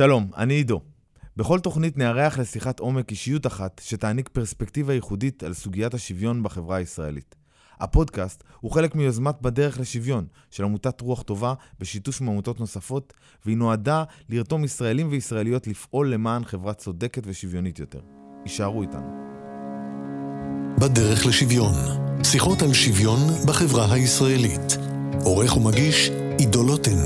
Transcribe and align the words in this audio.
שלום, 0.00 0.30
אני 0.36 0.54
עידו. 0.54 0.80
בכל 1.36 1.60
תוכנית 1.60 1.98
נארח 1.98 2.38
לשיחת 2.38 2.80
עומק 2.80 3.10
אישיות 3.10 3.46
אחת 3.46 3.80
שתעניק 3.84 4.28
פרספקטיבה 4.28 4.94
ייחודית 4.94 5.42
על 5.42 5.54
סוגיית 5.54 5.94
השוויון 5.94 6.42
בחברה 6.42 6.76
הישראלית. 6.76 7.34
הפודקאסט 7.80 8.44
הוא 8.60 8.72
חלק 8.72 8.94
מיוזמת 8.94 9.34
בדרך 9.40 9.80
לשוויון 9.80 10.26
של 10.50 10.64
עמותת 10.64 11.00
רוח 11.00 11.22
טובה 11.22 11.54
בשיתוף 11.80 12.20
עם 12.20 12.28
עמותות 12.28 12.60
נוספות, 12.60 13.12
והיא 13.44 13.56
נועדה 13.56 14.04
לרתום 14.28 14.64
ישראלים 14.64 15.08
וישראליות 15.10 15.66
לפעול 15.66 16.08
למען 16.08 16.44
חברה 16.44 16.74
צודקת 16.74 17.22
ושוויונית 17.26 17.78
יותר. 17.78 18.00
יישארו 18.44 18.82
איתנו. 18.82 19.10
בדרך 20.78 21.26
לשוויון, 21.26 21.72
שיחות 22.24 22.62
על 22.62 22.72
שוויון 22.72 23.18
בחברה 23.46 23.92
הישראלית. 23.92 24.76
עורך 25.24 25.56
ומגיש 25.56 26.10
עידו 26.38 26.62
לוטן, 26.62 26.98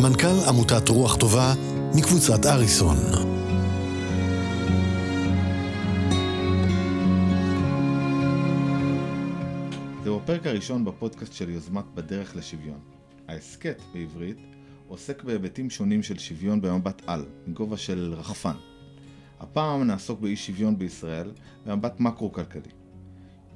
מנכ"ל 0.00 0.48
עמותת 0.48 0.88
רוח 0.88 1.16
טובה 1.16 1.54
מקבוצת 1.94 2.46
אריסון. 2.46 2.96
זהו 10.04 10.16
הפרק 10.16 10.46
הראשון 10.46 10.84
בפודקאסט 10.84 11.32
של 11.32 11.50
יוזמת 11.50 11.84
בדרך 11.94 12.36
לשוויון. 12.36 12.78
ההסכת 13.28 13.82
בעברית 13.94 14.36
עוסק 14.88 15.24
בהיבטים 15.24 15.70
שונים 15.70 16.02
של 16.02 16.18
שוויון 16.18 16.60
במבט 16.60 17.02
על, 17.06 17.24
מגובה 17.46 17.76
של 17.76 18.14
רחפן. 18.16 18.54
הפעם 19.40 19.82
נעסוק 19.82 20.20
באי 20.20 20.36
שוויון 20.36 20.78
בישראל 20.78 21.32
במבט 21.66 22.00
מקרו-כלכלי. 22.00 22.72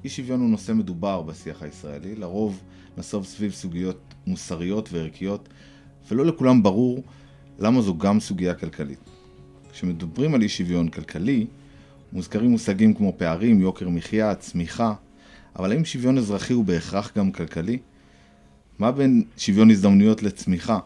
אי 0.03 0.09
שוויון 0.09 0.39
הוא 0.39 0.49
נושא 0.49 0.71
מדובר 0.71 1.21
בשיח 1.21 1.63
הישראלי, 1.63 2.15
לרוב 2.15 2.63
נסוב 2.97 3.25
סביב 3.25 3.51
סוגיות 3.51 4.13
מוסריות 4.27 4.89
וערכיות, 4.91 5.49
ולא 6.11 6.25
לכולם 6.25 6.63
ברור 6.63 7.03
למה 7.59 7.81
זו 7.81 7.97
גם 7.97 8.19
סוגיה 8.19 8.53
כלכלית. 8.53 8.99
כשמדברים 9.71 10.35
על 10.35 10.41
אי 10.41 10.49
שוויון 10.49 10.87
כלכלי, 10.87 11.45
מוזכרים 12.13 12.51
מושגים 12.51 12.93
כמו 12.93 13.13
פערים, 13.17 13.61
יוקר 13.61 13.89
מחיה, 13.89 14.35
צמיחה, 14.35 14.93
אבל 15.55 15.71
האם 15.71 15.85
שוויון 15.85 16.17
אזרחי 16.17 16.53
הוא 16.53 16.65
בהכרח 16.65 17.11
גם 17.17 17.31
כלכלי? 17.31 17.77
מה 18.79 18.91
בין 18.91 19.23
שוויון 19.37 19.71
הזדמנויות 19.71 20.23
לצמיחה? 20.23 20.79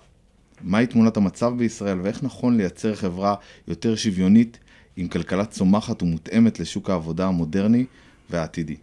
מהי 0.62 0.88
תמונת 0.88 1.18
המצב 1.18 1.54
בישראל 1.58 2.02
ואיך 2.02 2.24
נכון 2.24 2.58
לייצר 2.58 2.96
חברה 2.96 3.36
יותר 3.68 3.96
שוויונית 3.96 4.60
עם 4.96 5.08
כלכלה 5.08 5.46
צומחת 5.46 6.04
ומותאמת 6.04 6.60
לשוק 6.60 6.90
העבודה 6.90 7.28
המודרני 7.28 7.86
והעתידי? 8.30 8.76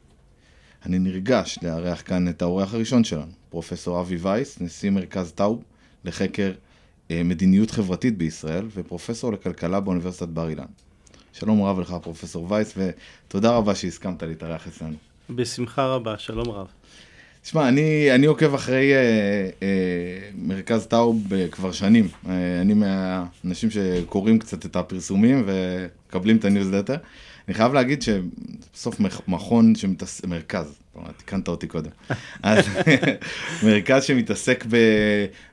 אני 0.87 0.99
נרגש 0.99 1.59
לארח 1.63 2.03
כאן 2.05 2.29
את 2.29 2.43
האורח 2.43 2.75
הראשון 2.75 3.05
שלנו, 3.05 3.33
פרופסור 3.51 4.01
אבי 4.01 4.17
וייס, 4.17 4.61
נשיא 4.61 4.91
מרכז 4.91 5.33
טאוב 5.33 5.63
לחקר 6.05 6.53
מדיניות 7.11 7.71
חברתית 7.71 8.19
בישראל 8.19 8.67
ופרופסור 8.75 9.33
לכלכלה 9.33 9.81
באוניברסיטת 9.81 10.29
בר 10.29 10.49
אילן. 10.49 10.65
שלום 11.33 11.63
רב 11.63 11.81
לך 11.81 11.97
פרופסור 12.03 12.53
וייס 12.53 12.75
ותודה 12.77 13.57
רבה 13.57 13.75
שהסכמת 13.75 14.23
להתארח 14.23 14.67
אצלנו. 14.67 14.97
בשמחה 15.31 15.87
רבה, 15.87 16.19
שלום 16.19 16.51
רב. 16.51 16.67
תשמע, 17.43 17.69
אני, 17.69 18.15
אני 18.15 18.27
עוקב 18.27 18.55
אחרי 18.55 18.95
אה, 18.95 18.99
אה, 19.63 19.69
מרכז 20.35 20.87
טאוב 20.87 21.33
אה, 21.35 21.49
כבר 21.49 21.73
שנים. 21.73 22.09
אה, 22.29 22.61
אני 22.61 22.75
מהאנשים 22.75 23.71
שקוראים 23.71 24.39
קצת 24.39 24.67
את 24.67 24.77
הפרסומים 24.77 25.45
ומקבלים 25.47 26.37
את 26.37 26.45
הניוזלטר. 26.45 26.97
אני 27.49 27.55
חייב 27.55 27.73
להגיד 27.73 28.03
שבסוף 28.03 29.01
מכון 29.29 29.75
שמתעסק, 29.75 30.27
מרכז, 30.27 30.79
תיקנת 31.17 31.49
אותי 31.49 31.67
קודם, 31.67 31.91
אז 32.43 32.65
מרכז 33.67 34.05
שמתעסק 34.05 34.65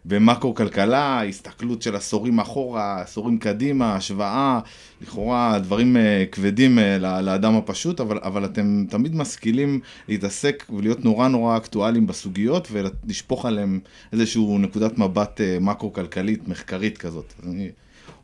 במקרו-כלכלה, 0.05 1.23
הסתכלות 1.23 1.81
של 1.81 1.95
עשורים 1.95 2.39
אחורה, 2.39 3.01
עשורים 3.01 3.37
קדימה, 3.37 3.95
השוואה, 3.95 4.59
לכאורה 5.01 5.59
דברים 5.59 5.97
אה, 5.97 6.25
כבדים 6.31 6.79
אה, 6.79 7.21
לאדם 7.21 7.55
הפשוט, 7.55 7.99
אבל, 7.99 8.19
אבל 8.23 8.45
אתם 8.45 8.85
תמיד 8.89 9.15
משכילים 9.15 9.79
להתעסק 10.07 10.65
ולהיות 10.75 11.05
נורא 11.05 11.27
נורא 11.27 11.57
אקטואליים 11.57 12.07
בסוגיות 12.07 12.67
ולשפוך 12.71 13.45
עליהם 13.45 13.79
איזושהי 14.13 14.57
נקודת 14.59 14.97
מבט 14.97 15.41
אה, 15.41 15.57
מקרו-כלכלית, 15.61 16.47
מחקרית 16.47 16.97
כזאת. 16.97 17.33
אני 17.43 17.69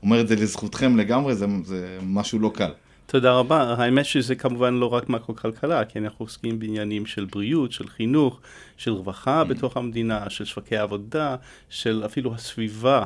אומר 0.04 0.22
את 0.22 0.28
זה 0.28 0.36
לזכותכם 0.36 0.98
לגמרי, 0.98 1.36
זה, 1.36 1.46
זה 1.64 1.98
משהו 2.02 2.40
לא 2.40 2.52
קל. 2.56 2.72
תודה 3.12 3.34
רבה. 3.34 3.76
האמת 3.78 4.06
שזה 4.06 4.36
כמובן 4.36 4.74
לא 4.74 4.94
רק 4.94 5.10
מקרו-כלכלה, 5.10 5.86
כי 5.86 6.00
אנחנו 6.00 6.26
עוסקים 6.26 6.60
בעניינים 6.60 7.06
של 7.06 7.26
בריאות, 7.26 7.72
של 7.72 7.88
חינוך, 7.88 8.40
של 8.78 8.92
רווחה 8.92 9.42
mm. 9.42 9.46
בתוך 9.46 9.78
המדינה, 9.78 10.30
של 10.30 10.46
שווקי 10.46 10.78
עבודה, 10.78 11.36
של 11.70 12.02
אפילו 12.06 12.34
הסביבה. 12.34 13.04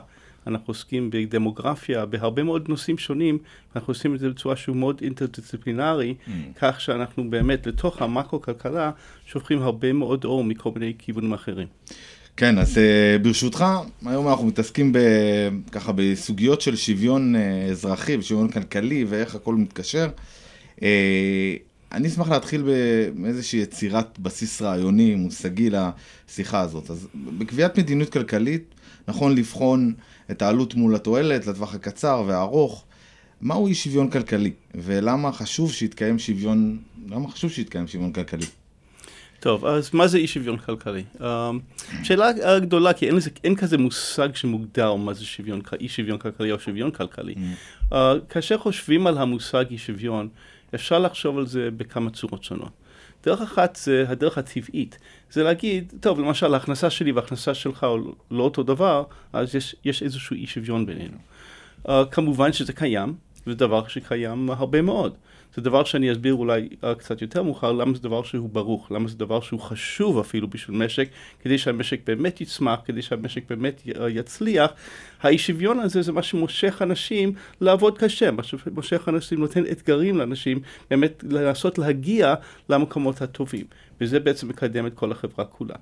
אנחנו 0.47 0.65
עוסקים 0.67 1.09
בדמוגרפיה, 1.11 2.05
בהרבה 2.05 2.43
מאוד 2.43 2.69
נושאים 2.69 2.97
שונים, 2.97 3.37
אנחנו 3.75 3.91
עושים 3.91 4.15
את 4.15 4.19
זה 4.19 4.29
בצורה 4.29 4.55
שהוא 4.55 4.75
מאוד 4.75 4.99
אינטרדיסציפלינרי, 5.01 6.15
mm. 6.25 6.29
כך 6.55 6.81
שאנחנו 6.81 7.29
באמת 7.29 7.67
לתוך 7.67 8.01
המקרו-כלכלה 8.01 8.91
שופכים 9.25 9.61
הרבה 9.61 9.93
מאוד 9.93 10.25
אור 10.25 10.43
מכל 10.43 10.69
מיני 10.75 10.93
כיוונים 10.97 11.33
אחרים. 11.33 11.67
כן, 12.37 12.57
אז 12.57 12.77
uh, 12.77 13.23
ברשותך, 13.23 13.65
היום 14.05 14.27
אנחנו 14.27 14.45
מתעסקים 14.45 14.93
ב, 14.93 14.99
ככה 15.71 15.91
בסוגיות 15.95 16.61
של 16.61 16.75
שוויון 16.75 17.35
uh, 17.35 17.71
אזרחי 17.71 18.17
ושוויון 18.17 18.49
כלכלי 18.49 19.05
ואיך 19.09 19.35
הכל 19.35 19.55
מתקשר. 19.55 20.09
Uh, 20.77 20.81
אני 21.91 22.07
אשמח 22.07 22.29
להתחיל 22.29 22.63
באיזושהי 23.15 23.59
יצירת 23.59 24.19
בסיס 24.19 24.61
רעיוני, 24.61 25.15
מושגי 25.15 25.69
לשיחה 25.69 26.59
הזאת. 26.59 26.89
אז 26.89 27.07
בקביעת 27.37 27.79
מדיניות 27.79 28.09
כלכלית, 28.09 28.63
נכון 29.07 29.35
לבחון 29.35 29.93
את 30.31 30.41
העלות 30.41 30.75
מול 30.75 30.95
התועלת 30.95 31.47
לטווח 31.47 31.75
הקצר 31.75 32.23
והארוך. 32.27 32.85
מהו 33.41 33.67
אי 33.67 33.75
שוויון 33.75 34.09
כלכלי, 34.09 34.51
ולמה 34.75 35.31
חשוב 35.31 35.71
שיתקיים 35.71 36.19
שוויון, 36.19 36.77
למה 37.09 37.29
חשוב 37.31 37.51
שיתקיים 37.51 37.87
שוויון 37.87 38.13
כלכלי? 38.13 38.45
טוב, 39.43 39.65
אז 39.65 39.89
מה 39.93 40.07
זה 40.07 40.17
אי 40.17 40.27
שוויון 40.27 40.57
כלכלי? 40.57 41.03
Um, 41.19 41.23
שאלה 42.03 42.59
גדולה, 42.59 42.93
כי 42.93 43.07
אין, 43.07 43.15
לזה, 43.15 43.29
אין 43.43 43.55
כזה 43.55 43.77
מושג 43.77 44.35
שמוגדר 44.35 44.95
מה 44.95 45.13
זה 45.13 45.25
שוויון, 45.25 45.61
אי 45.79 45.89
שוויון 45.89 46.17
כלכלי 46.17 46.51
או 46.51 46.59
שוויון 46.59 46.91
כלכלי. 46.91 47.35
Mm. 47.35 47.93
Uh, 47.93 47.95
כאשר 48.29 48.57
חושבים 48.57 49.07
על 49.07 49.17
המושג 49.17 49.65
אי 49.71 49.77
שוויון, 49.77 50.29
אפשר 50.75 50.99
לחשוב 50.99 51.37
על 51.37 51.47
זה 51.47 51.69
בכמה 51.77 52.09
צורות 52.09 52.43
שונות. 52.43 52.71
דרך 53.23 53.41
אחת 53.41 53.75
זה 53.75 54.05
הדרך 54.07 54.37
הטבעית, 54.37 54.97
זה 55.31 55.43
להגיד, 55.43 55.93
טוב, 55.99 56.19
למשל 56.19 56.53
ההכנסה 56.53 56.89
שלי 56.89 57.11
וההכנסה 57.11 57.53
שלך 57.53 57.87
לא 58.31 58.43
אותו 58.43 58.63
דבר, 58.63 59.03
אז 59.33 59.55
יש, 59.55 59.75
יש 59.85 60.03
איזשהו 60.03 60.35
אי 60.35 60.47
שוויון 60.47 60.85
בינינו. 60.85 61.17
Uh, 61.87 61.91
כמובן 62.11 62.53
שזה 62.53 62.73
קיים, 62.73 63.13
זה 63.45 63.55
דבר 63.55 63.87
שקיים 63.87 64.49
הרבה 64.49 64.81
מאוד. 64.81 65.13
זה 65.55 65.61
דבר 65.61 65.83
שאני 65.83 66.11
אסביר 66.11 66.33
אולי 66.33 66.69
uh, 66.71 66.95
קצת 66.95 67.21
יותר 67.21 67.43
מאוחר, 67.43 67.71
למה 67.71 67.93
זה 67.95 68.01
דבר 68.01 68.23
שהוא 68.23 68.49
ברוך, 68.49 68.91
למה 68.91 69.07
זה 69.07 69.17
דבר 69.17 69.41
שהוא 69.41 69.59
חשוב 69.59 70.19
אפילו 70.19 70.47
בשביל 70.47 70.77
משק, 70.77 71.09
כדי 71.39 71.57
שהמשק 71.57 71.99
באמת 72.05 72.41
יצמח, 72.41 72.79
כדי 72.85 73.01
שהמשק 73.01 73.43
באמת 73.49 73.81
uh, 73.85 73.89
יצליח. 74.09 74.71
האי 75.21 75.37
שוויון 75.37 75.79
הזה 75.79 76.01
זה 76.01 76.11
מה 76.11 76.23
שמושך 76.23 76.81
אנשים 76.81 77.33
לעבוד 77.61 77.97
קשה, 77.97 78.31
מה 78.31 78.43
שמושך 78.43 79.09
אנשים, 79.09 79.39
נותן 79.39 79.63
אתגרים 79.71 80.17
לאנשים 80.17 80.59
באמת 80.89 81.23
לנסות 81.29 81.77
להגיע 81.77 82.35
למקומות 82.69 83.21
הטובים, 83.21 83.65
וזה 84.01 84.19
בעצם 84.19 84.47
מקדם 84.47 84.87
את 84.87 84.93
כל 84.93 85.11
החברה 85.11 85.45
כולה. 85.45 85.75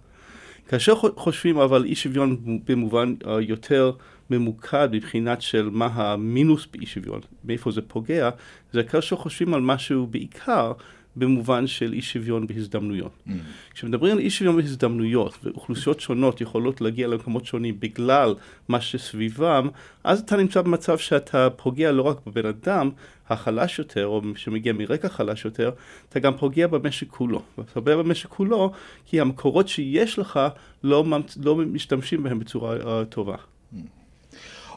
כאשר 0.67 0.95
חושבים 0.95 1.57
אבל 1.57 1.85
אי 1.85 1.95
שוויון 1.95 2.59
במובן 2.67 3.13
uh, 3.23 3.27
יותר 3.39 3.91
ממוקד 4.29 4.89
מבחינת 4.91 5.41
של 5.41 5.69
מה 5.69 5.85
המינוס 5.85 6.67
באי 6.73 6.85
שוויון, 6.85 7.19
מאיפה 7.45 7.71
זה 7.71 7.81
פוגע, 7.81 8.29
זה 8.73 8.83
כאשר 8.83 9.15
חושבים 9.15 9.53
על 9.53 9.61
משהו 9.61 10.07
בעיקר 10.07 10.71
במובן 11.15 11.67
של 11.67 11.93
אי 11.93 12.01
שוויון 12.01 12.47
בהזדמנויות. 12.47 13.11
Mm. 13.27 13.31
כשמדברים 13.73 14.11
על 14.11 14.19
אי 14.19 14.29
שוויון 14.29 14.57
בהזדמנויות, 14.57 15.37
ואוכלוסיות 15.43 15.99
שונות 15.99 16.41
יכולות 16.41 16.81
להגיע 16.81 17.07
למקומות 17.07 17.45
שונים 17.45 17.79
בגלל 17.79 18.35
מה 18.67 18.81
שסביבם, 18.81 19.67
אז 20.03 20.19
אתה 20.19 20.37
נמצא 20.37 20.61
במצב 20.61 20.97
שאתה 20.97 21.49
פוגע 21.49 21.91
לא 21.91 22.01
רק 22.01 22.17
בבן 22.27 22.45
אדם 22.45 22.89
החלש 23.29 23.79
יותר, 23.79 24.07
או 24.07 24.21
שמגיע 24.35 24.73
מרקע 24.73 25.09
חלש 25.09 25.45
יותר, 25.45 25.71
אתה 26.09 26.19
גם 26.19 26.37
פוגע 26.37 26.67
במשק 26.67 27.07
כולו. 27.09 27.41
ואתה 27.57 27.73
פוגע 27.73 27.95
במשק 27.95 28.29
כולו, 28.29 28.71
כי 29.05 29.21
המקורות 29.21 29.67
שיש 29.67 30.19
לך 30.19 30.39
לא, 30.83 31.05
לא 31.43 31.55
משתמשים 31.55 32.23
בהם 32.23 32.39
בצורה 32.39 32.75
uh, 32.75 33.05
טובה. 33.05 33.35
Mm. 33.35 33.77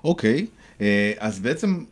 אוקיי, 0.04 0.46
אה, 0.80 1.12
אז 1.19 1.40
בעצם 1.40 1.84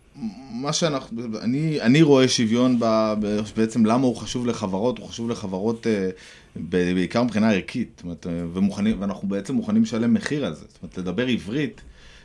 מה 0.50 0.72
שאנחנו, 0.72 1.22
אני, 1.40 1.80
אני 1.80 2.02
רואה 2.02 2.28
שוויון 2.28 2.76
ב, 2.80 3.12
בעצם 3.56 3.86
למה 3.86 4.06
הוא 4.06 4.16
חשוב 4.16 4.46
לחברות, 4.46 4.98
הוא 4.98 5.08
חשוב 5.08 5.30
לחברות 5.30 5.86
אה, 5.86 6.10
בעיקר 6.56 7.22
מבחינה 7.22 7.52
ערכית, 7.52 7.88
זאת 7.96 8.04
אומרת, 8.04 8.26
ומוכנים, 8.52 9.00
ואנחנו 9.00 9.28
בעצם 9.28 9.54
מוכנים 9.54 9.82
לשלם 9.82 10.14
מחיר 10.14 10.46
על 10.46 10.54
זה, 10.54 10.64
זאת 10.68 10.78
אומרת, 10.82 10.98
לדבר 10.98 11.26
עברית 11.26 11.80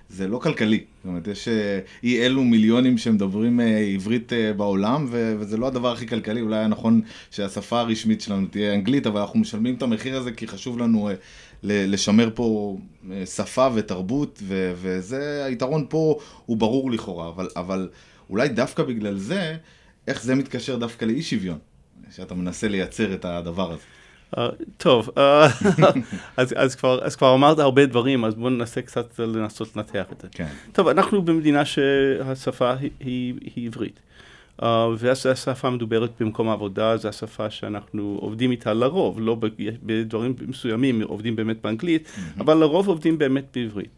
זה 0.09 0.27
לא 0.27 0.39
כלכלי. 0.39 0.83
זאת 0.97 1.05
אומרת, 1.05 1.27
יש 1.27 1.47
אה, 1.47 1.79
אי 2.03 2.25
אלו 2.25 2.43
מיליונים 2.43 2.97
שמדברים 2.97 3.59
אה, 3.59 3.77
עברית 3.77 4.33
אה, 4.33 4.53
בעולם, 4.53 5.05
ו- 5.09 5.35
וזה 5.39 5.57
לא 5.57 5.67
הדבר 5.67 5.91
הכי 5.91 6.07
כלכלי, 6.07 6.41
אולי 6.41 6.55
היה 6.57 6.67
נכון 6.67 7.01
שהשפה 7.31 7.79
הרשמית 7.79 8.21
שלנו 8.21 8.47
תהיה 8.47 8.73
אנגלית, 8.73 9.07
אבל 9.07 9.21
אנחנו 9.21 9.39
משלמים 9.39 9.75
את 9.75 9.81
המחיר 9.81 10.17
הזה 10.17 10.31
כי 10.31 10.47
חשוב 10.47 10.79
לנו 10.79 11.09
לשמר 11.63 12.29
פה 12.35 12.77
שפה 13.25 13.67
ותרבות, 13.73 14.39
ו- 14.43 14.73
וזה, 14.75 15.45
היתרון 15.45 15.85
פה 15.89 16.19
הוא 16.45 16.57
ברור 16.57 16.91
לכאורה, 16.91 17.29
אבל, 17.29 17.47
אבל 17.55 17.89
אולי 18.29 18.49
דווקא 18.49 18.83
בגלל 18.83 19.17
זה, 19.17 19.55
איך 20.07 20.23
זה 20.23 20.35
מתקשר 20.35 20.75
דווקא 20.75 21.05
לאי 21.05 21.21
שוויון, 21.21 21.57
שאתה 22.15 22.35
מנסה 22.35 22.67
לייצר 22.67 23.13
את 23.13 23.25
הדבר 23.25 23.71
הזה. 23.71 23.81
Uh, 24.35 24.39
טוב, 24.77 25.09
uh, 25.09 25.19
אז, 26.37 26.53
אז, 26.57 26.75
כבר, 26.75 27.03
אז 27.03 27.15
כבר 27.15 27.33
אמרת 27.33 27.59
הרבה 27.59 27.85
דברים, 27.85 28.25
אז 28.25 28.35
בואו 28.35 28.49
ננסה 28.49 28.81
קצת 28.81 29.19
לנסות 29.19 29.75
לנתח 29.75 30.05
את 30.11 30.21
זה. 30.21 30.27
כן. 30.31 30.47
טוב, 30.71 30.87
אנחנו 30.87 31.21
במדינה 31.21 31.65
שהשפה 31.65 32.73
היא, 32.73 32.89
היא, 32.99 33.33
היא 33.55 33.67
עברית. 33.67 33.99
Uh, 34.61 34.65
וזו 34.97 35.29
השפה 35.29 35.67
המדוברת 35.67 36.09
במקום 36.19 36.49
העבודה, 36.49 36.97
זו 36.97 37.07
השפה 37.07 37.49
שאנחנו 37.49 38.17
עובדים 38.21 38.51
איתה 38.51 38.73
לרוב, 38.73 39.19
לא 39.21 39.37
בדברים 39.83 40.33
מסוימים 40.47 41.01
עובדים 41.01 41.35
באמת 41.35 41.61
באנגלית, 41.61 42.07
mm-hmm. 42.07 42.41
אבל 42.41 42.57
לרוב 42.57 42.87
עובדים 42.87 43.17
באמת 43.17 43.45
בעברית. 43.55 43.89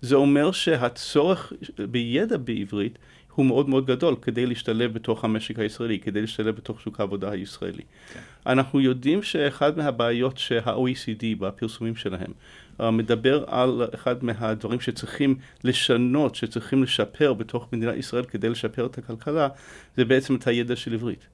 זה 0.00 0.16
אומר 0.16 0.52
שהצורך 0.52 1.52
בידע 1.90 2.36
בעברית 2.36 2.98
הוא 3.34 3.46
מאוד 3.46 3.68
מאוד 3.68 3.86
גדול 3.86 4.16
כדי 4.22 4.46
להשתלב 4.46 4.92
בתוך 4.92 5.24
המשק 5.24 5.58
הישראלי, 5.58 5.98
כדי 5.98 6.20
להשתלב 6.20 6.56
בתוך 6.56 6.80
שוק 6.80 7.00
העבודה 7.00 7.30
הישראלי. 7.30 7.82
כן. 8.12 8.20
אנחנו 8.46 8.80
יודעים 8.80 9.22
שאחד 9.22 9.78
מהבעיות 9.78 10.38
שה-OECD 10.38 11.24
בפרסומים 11.38 11.96
שלהם 11.96 12.32
uh, 12.80 12.90
מדבר 12.90 13.44
על 13.46 13.82
אחד 13.94 14.24
מהדברים 14.24 14.80
שצריכים 14.80 15.36
לשנות, 15.64 16.34
שצריכים 16.34 16.82
לשפר 16.82 17.32
בתוך 17.32 17.68
מדינת 17.72 17.96
ישראל 17.96 18.24
כדי 18.24 18.48
לשפר 18.48 18.86
את 18.86 18.98
הכלכלה, 18.98 19.48
זה 19.96 20.04
בעצם 20.04 20.34
את 20.34 20.46
הידע 20.46 20.76
של 20.76 20.94
עברית. 20.94 21.26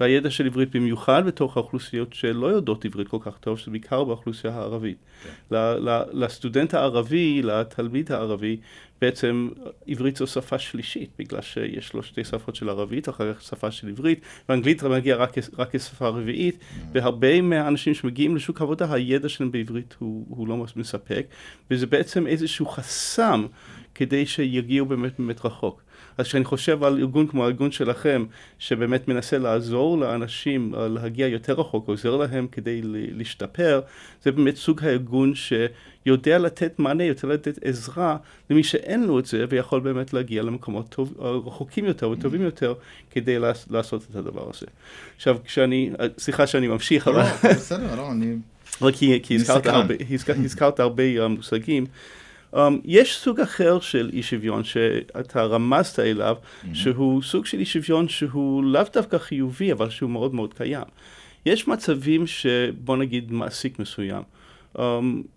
והידע 0.00 0.30
של 0.30 0.46
עברית 0.46 0.76
במיוחד 0.76 1.26
בתוך 1.26 1.56
האוכלוסיות 1.56 2.12
שלא 2.12 2.46
יודעות 2.46 2.84
עברית 2.84 3.08
כל 3.08 3.18
כך 3.20 3.38
טוב, 3.38 3.58
שזה 3.58 3.70
בעיקר 3.70 4.04
באוכלוסייה 4.04 4.54
הערבית. 4.54 4.96
כן. 5.50 5.56
לסטודנט 6.12 6.74
הערבי, 6.74 7.42
לתלמיד 7.42 8.12
הערבי, 8.12 8.56
בעצם 9.00 9.48
עברית 9.86 10.16
זו 10.16 10.26
שפה 10.26 10.58
שלישית, 10.58 11.10
בגלל 11.18 11.40
שיש 11.40 11.94
לו 11.94 12.02
שתי 12.02 12.24
שפות 12.24 12.56
של 12.56 12.68
ערבית, 12.68 13.08
אחר 13.08 13.34
כך 13.34 13.42
שפה 13.42 13.70
של 13.70 13.88
עברית, 13.88 14.20
ואנגלית 14.48 14.82
מגיעה 14.82 15.18
רק, 15.18 15.34
רק 15.58 15.76
כשפה 15.76 16.08
רביעית, 16.08 16.58
mm. 16.58 16.82
והרבה 16.92 17.40
מהאנשים 17.40 17.94
שמגיעים 17.94 18.36
לשוק 18.36 18.60
העבודה, 18.60 18.92
הידע 18.94 19.28
שלהם 19.28 19.52
בעברית 19.52 19.94
הוא, 19.98 20.26
הוא 20.28 20.48
לא 20.48 20.64
מספק, 20.76 21.26
וזה 21.70 21.86
בעצם 21.86 22.26
איזשהו 22.26 22.66
חסם 22.66 23.46
כדי 23.94 24.26
שיגיעו 24.26 24.86
באמת 24.86 25.12
באמת 25.18 25.44
רחוק. 25.44 25.82
אז 26.18 26.26
כשאני 26.26 26.44
חושב 26.44 26.84
על 26.84 26.98
ארגון 26.98 27.26
כמו 27.26 27.44
הארגון 27.44 27.70
שלכם, 27.70 28.24
שבאמת 28.58 29.08
מנסה 29.08 29.38
לעזור 29.38 29.98
לאנשים 29.98 30.74
אה, 30.74 30.88
להגיע 30.88 31.26
יותר 31.26 31.52
רחוק, 31.52 31.88
עוזר 31.88 32.16
להם 32.16 32.46
כדי 32.52 32.80
להשתפר, 32.84 33.80
זה 34.22 34.32
באמת 34.32 34.56
סוג 34.56 34.84
הארגון 34.84 35.32
שיודע 35.34 36.38
לתת 36.38 36.78
מענה, 36.78 37.04
יותר 37.04 37.28
לתת 37.28 37.58
עזרה 37.64 38.16
למי 38.50 38.62
שאין 38.62 39.04
לו 39.04 39.18
את 39.18 39.26
זה, 39.26 39.44
ויכול 39.48 39.80
באמת 39.80 40.12
להגיע 40.12 40.42
למקומות 40.42 40.88
טוב, 40.88 41.14
אה, 41.20 41.30
רחוקים 41.30 41.84
יותר 41.84 42.10
וטובים 42.10 42.42
יותר, 42.42 42.74
כדי 43.10 43.38
לעשות 43.70 44.06
את 44.10 44.16
הדבר 44.16 44.50
הזה. 44.54 44.66
עכשיו, 45.16 45.36
כשאני, 45.44 45.90
אה, 46.00 46.06
סליחה 46.18 46.46
שאני 46.46 46.68
ממשיך, 46.68 47.08
אבל... 47.08 47.22
לא, 47.22 47.50
בסדר, 47.50 47.94
לא, 47.94 48.12
אני... 48.12 48.34
כי 49.22 50.44
הזכרת 50.44 50.80
הרבה 50.80 51.28
מושגים. 51.28 51.86
Um, 52.54 52.58
יש 52.84 53.16
סוג 53.18 53.40
אחר 53.40 53.80
של 53.80 54.10
אי 54.12 54.22
שוויון 54.22 54.64
שאתה 54.64 55.42
רמזת 55.42 55.98
אליו, 55.98 56.36
mm-hmm. 56.36 56.74
שהוא 56.74 57.22
סוג 57.22 57.46
של 57.46 57.58
אי 57.58 57.64
שוויון 57.64 58.08
שהוא 58.08 58.64
לאו 58.64 58.82
דווקא 58.92 59.18
חיובי, 59.18 59.72
אבל 59.72 59.90
שהוא 59.90 60.10
מאוד 60.10 60.34
מאוד 60.34 60.54
קיים. 60.54 60.84
יש 61.46 61.68
מצבים 61.68 62.26
שבוא 62.26 62.96
נגיד 62.96 63.32
מעסיק 63.32 63.78
מסוים, 63.78 64.22
um, 64.76 64.80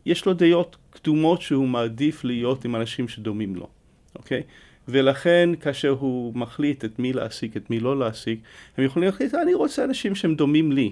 יש 0.05 0.25
לו 0.25 0.33
דעות 0.33 0.77
קדומות 0.89 1.41
שהוא 1.41 1.67
מעדיף 1.67 2.23
להיות 2.23 2.65
עם 2.65 2.75
אנשים 2.75 3.07
שדומים 3.07 3.55
לו, 3.55 3.67
אוקיי? 4.15 4.43
ולכן 4.87 5.49
כאשר 5.61 5.89
הוא 5.89 6.35
מחליט 6.35 6.85
את 6.85 6.99
מי 6.99 7.13
להעסיק, 7.13 7.57
את 7.57 7.69
מי 7.69 7.79
לא 7.79 7.99
להעסיק, 7.99 8.39
הם 8.77 8.85
יכולים 8.85 9.09
להחליט, 9.09 9.35
אני 9.35 9.53
רוצה 9.53 9.83
אנשים 9.83 10.15
שהם 10.15 10.35
דומים 10.35 10.71
לי. 10.71 10.91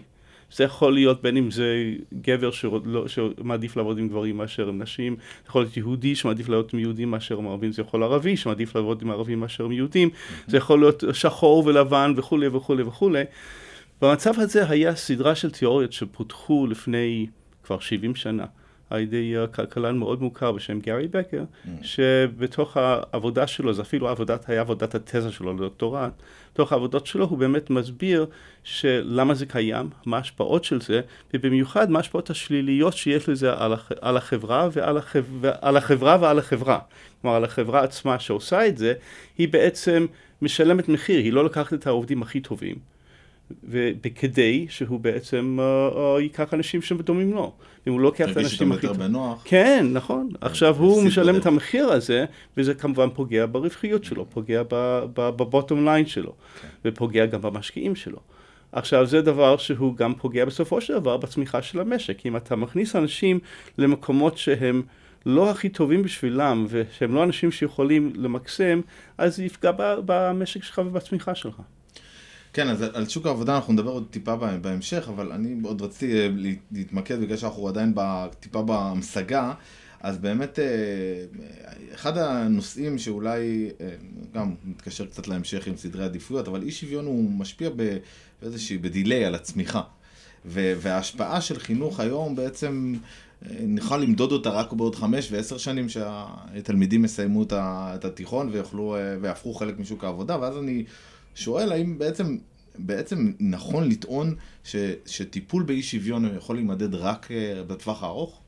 זה 0.56 0.64
יכול 0.64 0.94
להיות 0.94 1.22
בין 1.22 1.38
אם 1.38 1.52
זה 1.52 1.94
גבר 2.22 2.50
לא, 2.86 3.08
שמעדיף 3.08 3.78
לעבוד 3.78 3.98
עם 3.98 4.08
גברים 4.08 4.38
מאשר 4.38 4.68
עם 4.68 4.82
נשים, 4.82 5.16
זה 5.16 5.50
יכול 5.50 5.62
להיות 5.62 5.78
יהודי 5.78 6.16
שמעדיף 6.16 6.50
לעבוד 6.50 6.70
עם 6.74 6.80
יהודים 6.80 7.12
מאשר 7.12 7.38
עם 7.38 7.48
ערבים, 7.48 7.72
זה 7.72 7.82
יכול 7.82 8.00
להיות 8.00 8.12
ערבי 8.12 8.38
שמעדיף 8.38 8.76
לעבוד 8.76 9.02
עם 9.02 9.12
ערבים 9.12 9.40
מאשר 9.40 9.64
עם 9.66 9.72
יהודים, 9.72 10.10
זה 10.48 10.58
יכול 10.58 10.80
להיות 10.80 11.04
שחור 11.14 11.64
ולבן 11.66 12.14
וכולי 12.16 12.48
וכולי 12.48 12.84
וכולי. 12.84 13.24
במצב 14.02 14.40
הזה 14.40 14.70
היה 14.70 14.96
סדרה 14.96 15.36
של 15.36 15.52
תיאוריות 15.52 15.94
שפותחו 15.94 16.68
לפני 16.68 17.28
כבר 17.64 17.80
70 17.80 18.16
שנה. 18.16 18.46
על 18.90 19.00
ידי 19.00 19.36
כלכלן 19.52 19.98
מאוד 19.98 20.22
מוכר 20.22 20.52
בשם 20.52 20.80
גארי 20.80 21.08
בקר, 21.08 21.44
mm. 21.44 21.70
שבתוך 21.82 22.78
העבודה 22.78 23.48
שלו, 23.48 23.74
זה 23.74 23.82
אפילו 23.82 24.10
עבודת, 24.10 24.50
היה 24.50 24.62
עבודת 24.62 24.96
התזה 24.96 25.32
שלו 25.32 25.54
לדוקטורט, 25.54 26.12
בתוך 26.54 26.72
העבודות 26.72 27.08
שלו 27.08 27.26
הוא 27.26 27.38
באמת 27.38 27.70
מסביר 27.70 28.26
למה 28.86 29.34
זה 29.34 29.46
קיים, 29.46 29.90
מה 30.06 30.18
ההשפעות 30.18 30.64
של 30.64 30.82
זה, 30.82 31.02
ובמיוחד 31.34 31.92
מה 31.92 32.00
ההשפעות 32.00 32.30
השליליות 32.30 32.94
שיש 32.94 33.30
לזה 33.30 33.54
על, 33.54 33.74
הח, 33.74 33.92
על 34.02 34.18
החברה 34.18 34.70
ועל 34.72 34.98
החב, 34.98 35.46
על 35.62 35.78
החברה 35.78 36.18
ועל 36.22 36.40
החברה. 36.40 36.80
כלומר, 37.22 37.36
על 37.36 37.44
החברה 37.44 37.84
עצמה 37.84 38.20
שעושה 38.20 38.68
את 38.68 38.78
זה, 38.78 38.94
היא 39.38 39.48
בעצם 39.48 40.06
משלמת 40.42 40.90
מחיר, 40.90 41.20
היא 41.20 41.34
לא 41.34 41.46
לקחת 41.46 41.74
את 41.74 41.88
העובדים 41.88 42.22
הכי 42.22 42.40
טובים. 42.40 42.76
וכדי 43.64 44.66
שהוא 44.70 45.00
בעצם 45.00 45.60
uh, 45.60 45.96
uh, 45.96 46.22
ייקח 46.22 46.54
אנשים 46.54 46.82
שדומים 46.82 47.34
לו. 47.34 47.54
אם 47.88 47.92
הוא 47.92 48.00
לא 48.00 48.06
לוקח 48.06 48.32
את 48.32 48.38
האנשים 48.38 48.72
הכי 48.72 48.88
טובים. 48.88 49.08
בנוח. 49.08 49.42
כן, 49.46 49.88
נכון. 49.94 50.30
כן, 50.32 50.38
עכשיו 50.42 50.76
הוא 50.76 51.04
משלם 51.04 51.36
את 51.36 51.46
המחיר 51.46 51.88
הזה, 51.88 52.26
וזה 52.58 52.74
כמובן 52.74 53.10
פוגע 53.14 53.46
ברווחיות 53.46 54.04
שלו, 54.04 54.30
פוגע 54.30 54.62
בבוטום 55.14 55.86
ליין 55.86 56.06
שלו, 56.06 56.34
כן. 56.62 56.68
ופוגע 56.86 57.26
גם 57.26 57.42
במשקיעים 57.42 57.96
שלו. 57.96 58.20
עכשיו 58.72 59.06
זה 59.06 59.22
דבר 59.22 59.58
שהוא 59.58 59.96
גם 59.96 60.14
פוגע 60.14 60.46
בסופו 60.46 60.82
של 60.82 60.94
דבר 60.94 61.18
בצמיחה 61.18 61.62
של 61.62 61.80
המשק. 61.80 62.26
אם 62.26 62.38
אתה 62.38 62.56
מכניס 62.56 62.96
אנשים 62.96 63.40
למקומות 63.78 64.38
שהם 64.38 64.82
לא 65.26 65.50
הכי 65.50 65.70
טובים 65.70 66.04
בשבילם, 66.04 66.66
ושהם 66.70 67.16
לא 67.16 67.24
אנשים 67.24 67.52
שיכולים 67.52 68.14
למקסם, 68.16 68.82
אז 69.18 69.36
זה 69.36 69.44
יפגע 69.44 69.72
במשק 70.06 70.64
שלך 70.64 70.82
ובצמיחה 70.86 71.36
שלך. 71.36 71.62
כן, 72.54 72.70
אז 72.70 72.82
על 72.82 73.10
שוק 73.10 73.26
העבודה 73.26 73.56
אנחנו 73.56 73.74
נדבר 73.74 73.92
עוד 73.92 74.08
טיפה 74.12 74.36
בהמשך, 74.36 75.10
אבל 75.10 75.32
אני 75.32 75.56
עוד 75.64 75.82
רציתי 75.82 76.20
אה, 76.20 76.30
להתמקד 76.72 77.22
בגלל 77.22 77.38
שאנחנו 77.38 77.68
עדיין 77.68 77.94
טיפה 78.40 78.62
בהמשגה, 78.62 79.54
אז 80.00 80.18
באמת 80.18 80.60
אה, 80.60 80.66
אחד 81.94 82.18
הנושאים 82.18 82.98
שאולי 82.98 83.70
אה, 83.82 83.90
גם 84.34 84.56
מתקשר 84.66 85.06
קצת 85.06 85.28
להמשך 85.28 85.68
עם 85.68 85.78
סדרי 85.78 86.04
עדיפויות, 86.04 86.48
אבל 86.48 86.62
אי 86.62 86.72
שוויון 86.72 87.06
הוא 87.06 87.32
משפיע 87.32 87.70
באיזושהי, 88.42 88.78
בדיליי 88.78 89.26
על 89.26 89.36
הצמיחה. 89.36 89.82
וההשפעה 90.46 91.42
של 91.42 91.60
חינוך 91.60 92.00
היום 92.00 92.36
בעצם 92.36 92.96
נוכל 93.60 93.98
למדוד 93.98 94.32
אותה 94.32 94.50
רק 94.50 94.74
בעוד 94.74 94.96
חמש 94.96 95.32
ועשר 95.32 95.58
שנים 95.58 95.90
שהתלמידים 95.90 97.06
יסיימו 97.06 97.44
את 97.54 98.06
התיכון 98.06 98.50
ויוכלו, 98.52 98.96
ויהפכו 99.22 99.54
חלק 99.54 99.80
משוק 99.80 100.04
העבודה, 100.04 100.40
ואז 100.42 100.58
אני 100.58 100.84
שואל 101.36 101.72
האם 101.72 101.98
בעצם, 101.98 102.38
בעצם 102.78 103.32
נכון 103.40 103.90
לטעון 103.90 104.36
ש, 104.64 104.76
שטיפול 105.06 105.64
באי 105.64 105.84
שוויון 105.84 106.36
יכול 106.38 106.56
להימדד 106.56 106.96
רק 106.96 107.28
uh, 107.28 107.64
בטווח 107.68 108.04
הארוך? 108.04 108.40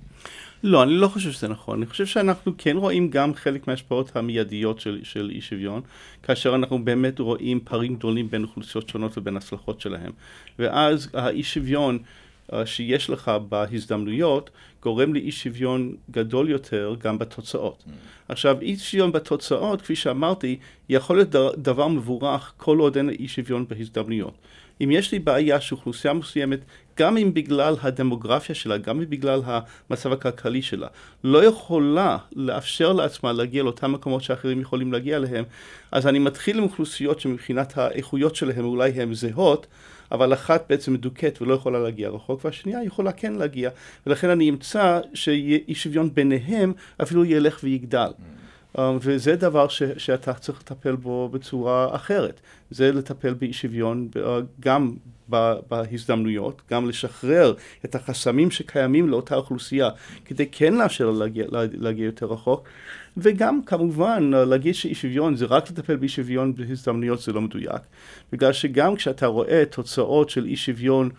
לא, 0.63 0.83
אני 0.83 0.93
לא 0.93 1.07
חושב 1.07 1.31
שזה 1.31 1.47
נכון. 1.47 1.77
אני 1.77 1.85
חושב 1.85 2.05
שאנחנו 2.05 2.53
כן 2.57 2.77
רואים 2.77 3.09
גם 3.09 3.33
חלק 3.33 3.67
מההשפעות 3.67 4.15
המיידיות 4.15 4.79
של, 4.79 4.99
של 5.03 5.31
אי 5.33 5.41
שוויון, 5.41 5.81
כאשר 6.23 6.55
אנחנו 6.55 6.85
באמת 6.85 7.19
רואים 7.19 7.59
פערים 7.63 7.95
גדולים 7.95 8.29
בין 8.29 8.43
אוכלוסיות 8.43 8.89
שונות 8.89 9.17
ובין 9.17 9.37
הצלחות 9.37 9.81
שלהם. 9.81 10.11
ואז 10.59 11.09
האי 11.13 11.43
שוויון 11.43 11.99
uh, 12.51 12.55
שיש 12.65 13.09
לך 13.09 13.31
בהזדמנויות, 13.49 14.49
גורם 14.81 15.13
לאי 15.13 15.31
שוויון 15.31 15.95
גדול 16.11 16.49
יותר 16.49 16.95
גם 16.99 17.19
בתוצאות. 17.19 17.83
Mm. 17.87 17.91
עכשיו, 18.29 18.61
אי 18.61 18.77
שוויון 18.77 19.11
בתוצאות, 19.11 19.81
כפי 19.81 19.95
שאמרתי, 19.95 20.57
יכול 20.89 21.15
להיות 21.15 21.55
דבר 21.57 21.87
מבורך 21.87 22.53
כל 22.57 22.77
עוד 22.77 22.97
אין 22.97 23.09
אי 23.09 23.27
שוויון 23.27 23.65
בהזדמנויות. 23.69 24.33
אם 24.83 24.91
יש 24.91 25.11
לי 25.11 25.19
בעיה 25.19 25.61
שאוכלוסייה 25.61 26.13
מסוימת, 26.13 26.59
גם 26.99 27.17
אם 27.17 27.33
בגלל 27.33 27.75
הדמוגרפיה 27.81 28.55
שלה, 28.55 28.77
גם 28.77 28.97
אם 29.01 29.09
בגלל 29.09 29.41
המצב 29.45 30.11
הכלכלי 30.11 30.61
שלה, 30.61 30.87
לא 31.23 31.45
יכולה 31.45 32.17
לאפשר 32.35 32.93
לעצמה 32.93 33.33
להגיע 33.33 33.63
לאותם 33.63 33.91
מקומות 33.91 34.23
שאחרים 34.23 34.61
יכולים 34.61 34.93
להגיע 34.93 35.17
אליהם, 35.17 35.43
אז 35.91 36.07
אני 36.07 36.19
מתחיל 36.19 36.57
עם 36.57 36.63
אוכלוסיות 36.63 37.19
שמבחינת 37.19 37.77
האיכויות 37.77 38.35
שלהם 38.35 38.65
אולי 38.65 38.89
הן 38.89 39.13
זהות, 39.13 39.67
אבל 40.11 40.33
אחת 40.33 40.65
בעצם 40.69 40.93
מדוכאת 40.93 41.41
ולא 41.41 41.53
יכולה 41.53 41.79
להגיע 41.79 42.09
רחוק, 42.09 42.45
והשנייה 42.45 42.83
יכולה 42.83 43.11
כן 43.11 43.33
להגיע, 43.33 43.69
ולכן 44.07 44.29
אני 44.29 44.49
אמצא 44.49 44.99
שאי 45.13 45.75
שוויון 45.75 46.13
ביניהם 46.13 46.73
אפילו 47.01 47.25
ילך 47.25 47.59
ויגדל. 47.63 48.11
אה, 48.77 48.91
וזה 49.01 49.35
דבר 49.35 49.67
ש, 49.67 49.83
שאתה 49.97 50.33
צריך 50.33 50.59
לטפל 50.59 50.95
בו 50.95 51.29
בצורה 51.29 51.95
אחרת. 51.95 52.41
זה 52.71 52.91
לטפל 52.91 53.33
באי 53.33 53.53
שוויון 53.53 54.09
גם 54.59 54.93
בהזדמנויות, 55.69 56.61
גם 56.71 56.89
לשחרר 56.89 57.53
את 57.85 57.95
החסמים 57.95 58.51
שקיימים 58.51 59.09
לאותה 59.09 59.35
אוכלוסייה 59.35 59.89
כדי 60.25 60.45
כן 60.51 60.73
לאפשר 60.73 61.09
לה 61.11 61.19
להגיע, 61.19 61.45
להגיע 61.73 62.05
יותר 62.05 62.25
רחוק, 62.25 62.63
וגם 63.17 63.63
כמובן 63.65 64.31
להגיד 64.33 64.75
שאי 64.75 64.95
שוויון 64.95 65.35
זה 65.35 65.45
רק 65.45 65.71
לטפל 65.71 65.95
באי 65.95 66.09
שוויון 66.09 66.55
בהזדמנויות 66.55 67.21
זה 67.21 67.33
לא 67.33 67.41
מדויק, 67.41 67.81
בגלל 68.31 68.53
שגם 68.53 68.95
כשאתה 68.95 69.25
רואה 69.25 69.63
תוצאות 69.65 70.29
של 70.29 70.45
אי 70.45 70.55
שוויון 70.55 71.09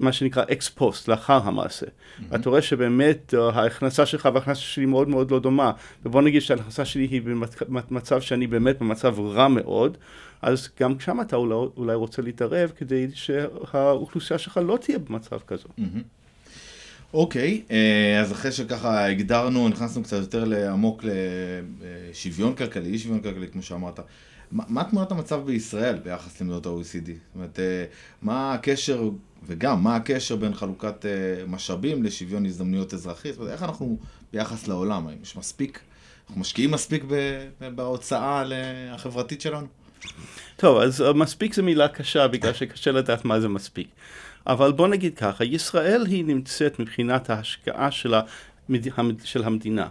מה 0.00 0.12
שנקרא 0.12 0.44
אקס 0.52 0.68
פוסט, 0.68 1.08
לאחר 1.08 1.40
המעשה. 1.44 1.86
Mm-hmm. 1.86 2.34
אתה 2.34 2.50
רואה 2.50 2.62
שבאמת 2.62 3.34
uh, 3.34 3.40
ההכנסה 3.40 4.06
שלך 4.06 4.28
וההכנסה 4.34 4.60
שלי 4.60 4.86
מאוד 4.86 5.08
מאוד 5.08 5.30
לא 5.30 5.40
דומה, 5.40 5.72
ובוא 6.04 6.22
נגיד 6.22 6.42
שההכנסה 6.42 6.84
שלי 6.84 7.06
היא 7.06 7.22
במצב 7.68 8.20
שאני 8.20 8.46
באמת 8.46 8.78
במצב 8.78 9.20
רע 9.20 9.48
מאוד, 9.48 9.96
אז 10.42 10.68
גם 10.80 11.00
שם 11.00 11.20
אתה 11.20 11.36
אולי, 11.36 11.54
אולי 11.76 11.94
רוצה 11.94 12.22
להתערב 12.22 12.72
כדי 12.76 13.06
שהאוכלוסייה 13.14 14.38
שלך 14.38 14.60
לא 14.66 14.78
תהיה 14.82 14.98
במצב 14.98 15.38
כזו. 15.46 15.68
אוקיי, 17.14 17.62
mm-hmm. 17.68 17.70
okay, 17.70 18.20
אז 18.20 18.32
אחרי 18.32 18.52
שככה 18.52 19.06
הגדרנו, 19.06 19.68
נכנסנו 19.68 20.02
קצת 20.02 20.16
יותר 20.16 20.70
עמוק 20.70 21.04
לשוויון 21.80 22.54
כלכלי, 22.54 22.90
אי 22.90 22.98
שוויון 22.98 23.20
כלכלי, 23.20 23.48
כמו 23.48 23.62
שאמרת. 23.62 24.00
מה 24.52 24.84
תמונת 24.84 25.12
המצב 25.12 25.46
בישראל 25.46 25.98
ביחס 25.98 26.40
למדינות 26.40 26.66
ה-OECD? 26.66 27.06
זאת 27.06 27.34
אומרת, 27.34 27.58
אה, 27.60 27.84
מה 28.22 28.54
הקשר, 28.54 29.10
וגם 29.46 29.82
מה 29.82 29.96
הקשר 29.96 30.36
בין 30.36 30.54
חלוקת 30.54 31.06
אה, 31.06 31.10
משאבים 31.46 32.02
לשוויון 32.02 32.46
הזדמנויות 32.46 32.94
אזרחית? 32.94 33.34
איך 33.48 33.62
אנחנו 33.62 33.98
ביחס 34.32 34.68
לעולם? 34.68 35.06
האם 35.06 35.16
יש 35.22 35.36
מספיק, 35.36 35.80
אנחנו 36.26 36.40
משקיעים 36.40 36.70
מספיק 36.70 37.04
בהוצאה 37.74 38.42
החברתית 38.90 39.40
שלנו? 39.40 39.66
טוב, 40.56 40.78
אז 40.78 41.02
אה, 41.02 41.12
מספיק 41.12 41.54
זו 41.54 41.62
מילה 41.62 41.88
קשה, 41.88 42.28
בגלל 42.28 42.52
שקשה 42.52 42.92
לדעת 42.92 43.24
מה 43.24 43.40
זה 43.40 43.48
מספיק. 43.48 43.88
אבל 44.46 44.72
בוא 44.72 44.88
נגיד 44.88 45.18
ככה, 45.18 45.44
ישראל 45.44 46.06
היא 46.06 46.24
נמצאת 46.24 46.78
מבחינת 46.78 47.30
ההשקעה 47.30 47.90
של, 47.90 48.14
המד... 48.96 49.24
של 49.24 49.44
המדינה. 49.44 49.88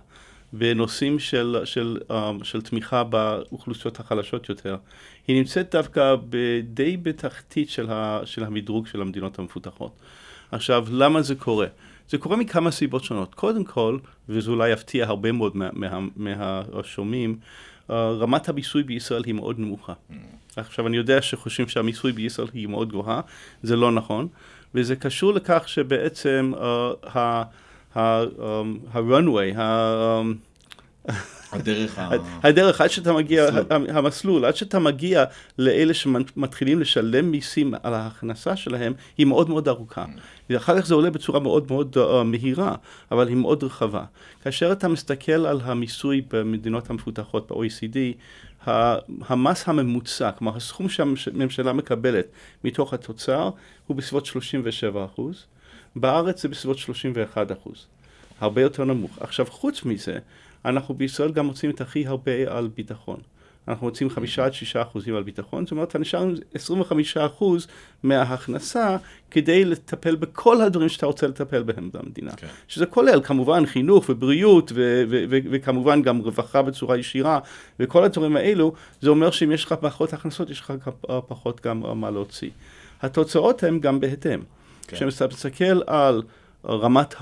בנושאים 0.53 1.19
של, 1.19 1.57
של, 1.65 1.97
um, 2.09 2.13
של 2.43 2.61
תמיכה 2.61 3.03
באוכלוסיות 3.03 3.99
החלשות 3.99 4.49
יותר, 4.49 4.75
היא 5.27 5.37
נמצאת 5.37 5.71
דווקא 5.71 6.15
די 6.63 6.97
בתחתית 6.97 7.69
של, 7.69 7.87
ה, 7.89 8.19
של 8.25 8.43
המדרוג 8.43 8.87
של 8.87 9.01
המדינות 9.01 9.39
המפותחות. 9.39 9.91
עכשיו, 10.51 10.87
למה 10.91 11.21
זה 11.21 11.35
קורה? 11.35 11.67
זה 12.09 12.17
קורה 12.17 12.35
מכמה 12.35 12.71
סיבות 12.71 13.03
שונות. 13.03 13.35
קודם 13.35 13.63
כל, 13.63 13.97
וזה 14.29 14.51
אולי 14.51 14.69
יפתיע 14.69 15.05
הרבה 15.05 15.31
מאוד 15.31 15.53
מהשומעים, 16.15 17.29
מה, 17.89 17.95
מה 17.95 18.11
uh, 18.11 18.21
רמת 18.21 18.49
המיסוי 18.49 18.83
בישראל 18.83 19.23
היא 19.25 19.33
מאוד 19.33 19.59
נמוכה. 19.59 19.93
Mm. 19.93 20.13
עכשיו, 20.55 20.87
אני 20.87 20.97
יודע 20.97 21.21
שחושבים 21.21 21.67
שהמיסוי 21.67 22.11
בישראל 22.11 22.47
היא 22.53 22.67
מאוד 22.67 22.89
גבוהה, 22.89 23.21
זה 23.63 23.75
לא 23.75 23.91
נכון, 23.91 24.27
וזה 24.75 24.95
קשור 24.95 25.33
לכך 25.33 25.63
שבעצם 25.67 26.51
uh, 26.55 27.07
ה-runway, 27.95 29.59
הדרך 31.51 31.99
ה... 31.99 32.09
הדרך, 32.43 32.81
עד 32.81 32.89
שאתה 32.89 33.13
מגיע, 33.13 33.47
המסלול, 33.69 34.45
עד 34.45 34.55
שאתה 34.55 34.79
מגיע 34.79 35.23
לאלה 35.57 35.93
שמתחילים 35.93 36.79
לשלם 36.79 37.31
מיסים 37.31 37.73
על 37.83 37.93
ההכנסה 37.93 38.55
שלהם, 38.55 38.93
היא 39.17 39.25
מאוד 39.25 39.49
מאוד 39.49 39.67
ארוכה. 39.67 40.05
Mm. 40.05 40.57
אחר 40.57 40.81
כך 40.81 40.87
זה 40.87 40.93
עולה 40.93 41.09
בצורה 41.09 41.39
מאוד 41.39 41.65
מאוד 41.69 41.97
uh, 41.97 42.23
מהירה, 42.23 42.75
אבל 43.11 43.27
היא 43.27 43.35
מאוד 43.35 43.63
רחבה. 43.63 44.03
כאשר 44.43 44.71
אתה 44.71 44.87
מסתכל 44.87 45.45
על 45.45 45.61
המיסוי 45.63 46.21
במדינות 46.33 46.89
המפותחות 46.89 47.51
ב-OECD, 47.51 47.97
המס 49.27 49.63
הממוצע, 49.67 50.31
כלומר 50.31 50.57
הסכום 50.57 50.89
שהממשלה 50.89 51.73
מקבלת 51.73 52.25
מתוך 52.63 52.93
התוצר, 52.93 53.49
הוא 53.87 53.97
בסביבות 53.97 54.25
37 54.25 55.05
אחוז. 55.05 55.45
בארץ 55.95 56.41
זה 56.41 56.47
בסביבות 56.47 56.77
31 56.77 57.51
אחוז, 57.51 57.85
הרבה 58.39 58.61
יותר 58.61 58.85
נמוך. 58.85 59.17
עכשיו, 59.19 59.45
חוץ 59.45 59.85
מזה, 59.85 60.19
אנחנו 60.65 60.93
בישראל 60.93 61.31
גם 61.31 61.45
מוצאים 61.45 61.71
את 61.71 61.81
הכי 61.81 62.07
הרבה 62.07 62.31
על 62.57 62.67
ביטחון. 62.75 63.19
אנחנו 63.67 63.87
מוצאים 63.87 64.09
חמישה 64.09 64.45
עד 64.45 64.53
שישה 64.53 64.81
אחוזים 64.81 65.15
על 65.15 65.23
ביטחון, 65.23 65.65
זאת 65.65 65.71
אומרת, 65.71 65.87
אתה 65.87 65.99
נשאר 65.99 66.21
עם 66.21 66.35
25 66.53 67.17
אחוז 67.17 67.67
מההכנסה 68.03 68.97
כדי 69.31 69.65
לטפל 69.65 70.15
בכל 70.15 70.61
הדברים 70.61 70.89
שאתה 70.89 71.05
רוצה 71.05 71.27
לטפל 71.27 71.63
בהם 71.63 71.89
במדינה. 71.93 72.31
Okay. 72.31 72.35
כן. 72.35 72.47
שזה 72.67 72.85
כולל 72.85 73.21
כמובן 73.23 73.65
חינוך 73.65 74.05
ובריאות 74.09 74.71
ו- 74.75 75.03
ו- 75.09 75.23
ו- 75.29 75.37
וכמובן 75.51 76.01
גם 76.01 76.19
רווחה 76.19 76.61
בצורה 76.61 76.97
ישירה 76.97 77.39
וכל 77.79 78.03
הדברים 78.03 78.35
האלו, 78.35 78.73
זה 79.01 79.09
אומר 79.09 79.31
שאם 79.31 79.51
יש 79.51 79.65
לך 79.65 79.75
פחות 79.81 80.13
הכנסות, 80.13 80.49
יש 80.49 80.59
לך 80.59 80.73
פחות 81.27 81.65
גם 81.65 81.99
מה 82.01 82.11
להוציא. 82.11 82.49
התוצאות 83.01 83.63
הן 83.63 83.79
גם 83.79 83.99
בהתאם. 83.99 84.39
כן. 84.87 85.09
כשאתה 85.09 85.27
מסתכל 85.27 85.81
על 85.87 86.21
רמת 86.65 87.15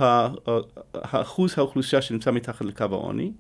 האחוז 0.94 1.54
האוכלוסייה 1.58 2.02
שנמצא 2.02 2.32
מתחת 2.32 2.66
לקו 2.66 2.86
העוני, 2.92 3.32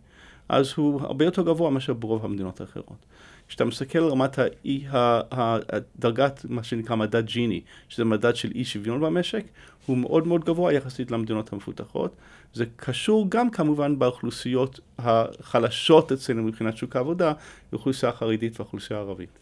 אז 0.49 0.73
הוא 0.75 1.01
הרבה 1.01 1.25
יותר 1.25 1.41
גבוה 1.41 1.69
מאשר 1.69 1.93
ברוב 1.93 2.25
המדינות 2.25 2.61
האחרות. 2.61 3.05
כשאתה 3.47 3.65
מסתכל 3.65 3.99
על 3.99 4.09
רמת 4.09 4.39
האי, 4.39 4.83
הדרגת, 4.91 6.45
מה 6.49 6.63
שנקרא 6.63 6.95
מדד 6.95 7.25
ג'יני, 7.25 7.61
שזה 7.89 8.05
מדד 8.05 8.35
של 8.35 8.51
אי 8.55 8.65
שוויון 8.65 9.01
במשק, 9.01 9.43
הוא 9.85 9.97
מאוד 9.97 10.27
מאוד 10.27 10.45
גבוה 10.45 10.73
יחסית 10.73 11.11
למדינות 11.11 11.53
המפותחות. 11.53 12.15
זה 12.53 12.65
קשור 12.75 13.25
גם 13.29 13.49
כמובן 13.49 13.99
באוכלוסיות 13.99 14.79
החלשות 14.99 16.11
אצלנו 16.11 16.43
מבחינת 16.43 16.77
שוק 16.77 16.95
העבודה, 16.95 17.33
באוכלוסייה 17.71 18.11
החרדית 18.11 18.59
והאוכלוסייה 18.59 18.99
הערבית. 18.99 19.39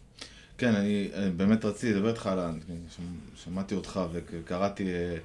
כן, 0.58 0.74
אני 0.74 1.08
באמת 1.36 1.64
רציתי 1.64 1.94
לדבר 1.94 2.08
איתך 2.08 2.26
על 2.26 2.38
ה... 2.38 2.52
שמעתי 3.44 3.74
אותך 3.74 4.00
וקראתי, 4.12 4.86
אה, 4.86 5.16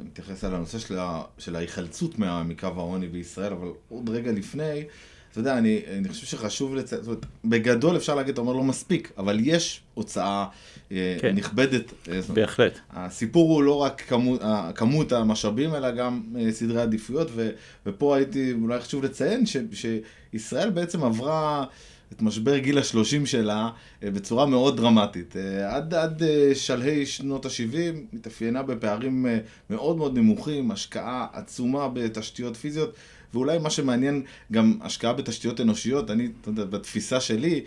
מתייחס 0.00 0.44
על 0.44 0.54
הנושא 0.54 0.78
של, 0.78 0.98
ה... 0.98 1.22
של 1.38 1.56
ההיחלצות 1.56 2.18
מקו 2.18 2.66
העוני 2.66 3.08
בישראל, 3.08 3.52
אבל 3.52 3.68
עוד 3.88 4.08
רגע 4.08 4.32
לפני, 4.32 4.84
אתה 5.32 5.40
יודע, 5.40 5.58
אני, 5.58 5.82
אני 5.98 6.08
חושב 6.08 6.26
שחשוב 6.26 6.74
לציין, 6.74 7.02
זאת 7.02 7.08
אומרת, 7.08 7.26
בגדול 7.44 7.96
אפשר 7.96 8.14
להגיד, 8.14 8.32
אתה 8.32 8.40
אומר 8.40 8.52
לא 8.52 8.62
מספיק, 8.62 9.12
אבל 9.18 9.38
יש 9.42 9.80
הוצאה 9.94 10.46
אה, 10.92 11.16
כן. 11.20 11.34
נכבדת. 11.34 11.92
אה, 12.08 12.20
בהחלט. 12.34 12.78
הסיפור 12.90 13.54
הוא 13.54 13.62
לא 13.62 13.76
רק 13.76 14.00
כמות, 14.00 14.40
כמות 14.74 15.12
המשאבים, 15.12 15.74
אלא 15.74 15.90
גם 15.90 16.22
סדרי 16.50 16.82
עדיפויות, 16.82 17.28
ו, 17.34 17.50
ופה 17.86 18.16
הייתי, 18.16 18.52
אולי 18.62 18.80
חשוב 18.80 19.04
לציין 19.04 19.46
ש, 19.46 19.56
שישראל 19.72 20.70
בעצם 20.70 21.04
עברה... 21.04 21.64
את 22.12 22.22
משבר 22.22 22.58
גיל 22.58 22.78
השלושים 22.78 23.26
שלה 23.26 23.70
אה, 24.02 24.10
בצורה 24.10 24.46
מאוד 24.46 24.76
דרמטית. 24.76 25.36
אה, 25.36 25.76
עד, 25.76 25.94
עד 25.94 26.22
אה, 26.22 26.54
שלהי 26.54 27.06
שנות 27.06 27.46
ה-70 27.46 28.16
התאפיינה 28.16 28.62
בפערים 28.62 29.26
מאוד 29.70 29.96
מאוד 29.96 30.18
נמוכים, 30.18 30.70
השקעה 30.70 31.26
עצומה 31.32 31.88
בתשתיות 31.88 32.56
פיזיות, 32.56 32.94
ואולי 33.34 33.58
מה 33.58 33.70
שמעניין, 33.70 34.22
גם 34.52 34.78
השקעה 34.82 35.12
בתשתיות 35.12 35.60
אנושיות, 35.60 36.10
אני, 36.10 36.28
אתה 36.40 36.48
יודע, 36.48 36.64
בתפיסה 36.64 37.20
שלי, 37.20 37.64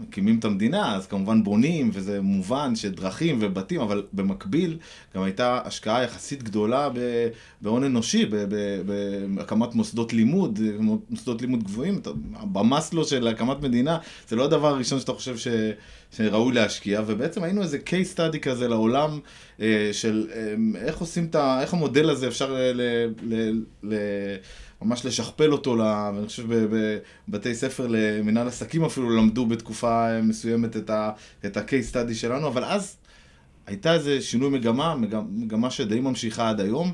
מקימים 0.00 0.38
את 0.38 0.44
המדינה, 0.44 0.96
אז 0.96 1.06
כמובן 1.06 1.44
בונים, 1.44 1.90
וזה 1.92 2.20
מובן 2.20 2.76
שדרכים 2.76 3.38
ובתים, 3.40 3.80
אבל 3.80 4.02
במקביל 4.12 4.78
גם 5.14 5.22
הייתה 5.22 5.60
השקעה 5.64 6.02
יחסית 6.02 6.42
גדולה 6.42 6.88
בהון 7.60 7.84
אנושי, 7.84 8.26
בהקמת 9.34 9.74
מוסדות 9.74 10.12
לימוד, 10.12 10.60
מוסדות 11.10 11.42
לימוד 11.42 11.64
גבוהים. 11.64 12.00
במסלו 12.52 13.04
של 13.04 13.28
הקמת 13.28 13.62
מדינה, 13.62 13.98
זה 14.28 14.36
לא 14.36 14.44
הדבר 14.44 14.68
הראשון 14.68 15.00
שאתה 15.00 15.12
חושב 15.12 15.36
ש... 15.36 15.48
שראוי 16.16 16.54
להשקיע, 16.54 17.02
ובעצם 17.06 17.42
היינו 17.42 17.62
איזה 17.62 17.78
case 17.86 18.16
study 18.16 18.38
כזה 18.38 18.68
לעולם 18.68 19.20
אה, 19.60 19.90
של 19.92 20.26
אה, 20.34 20.54
איך 20.86 20.98
עושים 20.98 21.24
את 21.24 21.34
ה... 21.34 21.62
איך 21.62 21.74
המודל 21.74 22.10
הזה 22.10 22.28
אפשר 22.28 22.52
ל... 22.52 22.80
ל... 23.22 23.60
ל... 23.82 23.94
ממש 24.82 25.04
לשכפל 25.06 25.52
אותו, 25.52 25.76
לה, 25.76 26.10
ואני 26.14 26.26
חושב 26.26 26.46
בבתי 27.28 27.54
ספר 27.54 27.86
למנהל 27.90 28.48
עסקים 28.48 28.84
אפילו 28.84 29.16
למדו 29.16 29.46
בתקופה 29.46 30.20
מסוימת 30.22 30.76
את 30.76 31.56
ה-case 31.56 31.94
study 31.94 32.14
שלנו, 32.14 32.46
אבל 32.46 32.64
אז 32.64 32.96
הייתה 33.66 33.94
איזה 33.94 34.20
שינוי 34.20 34.50
מגמה, 34.50 34.94
מגמה 35.30 35.70
שדי 35.70 36.00
ממשיכה 36.00 36.48
עד 36.48 36.60
היום. 36.60 36.92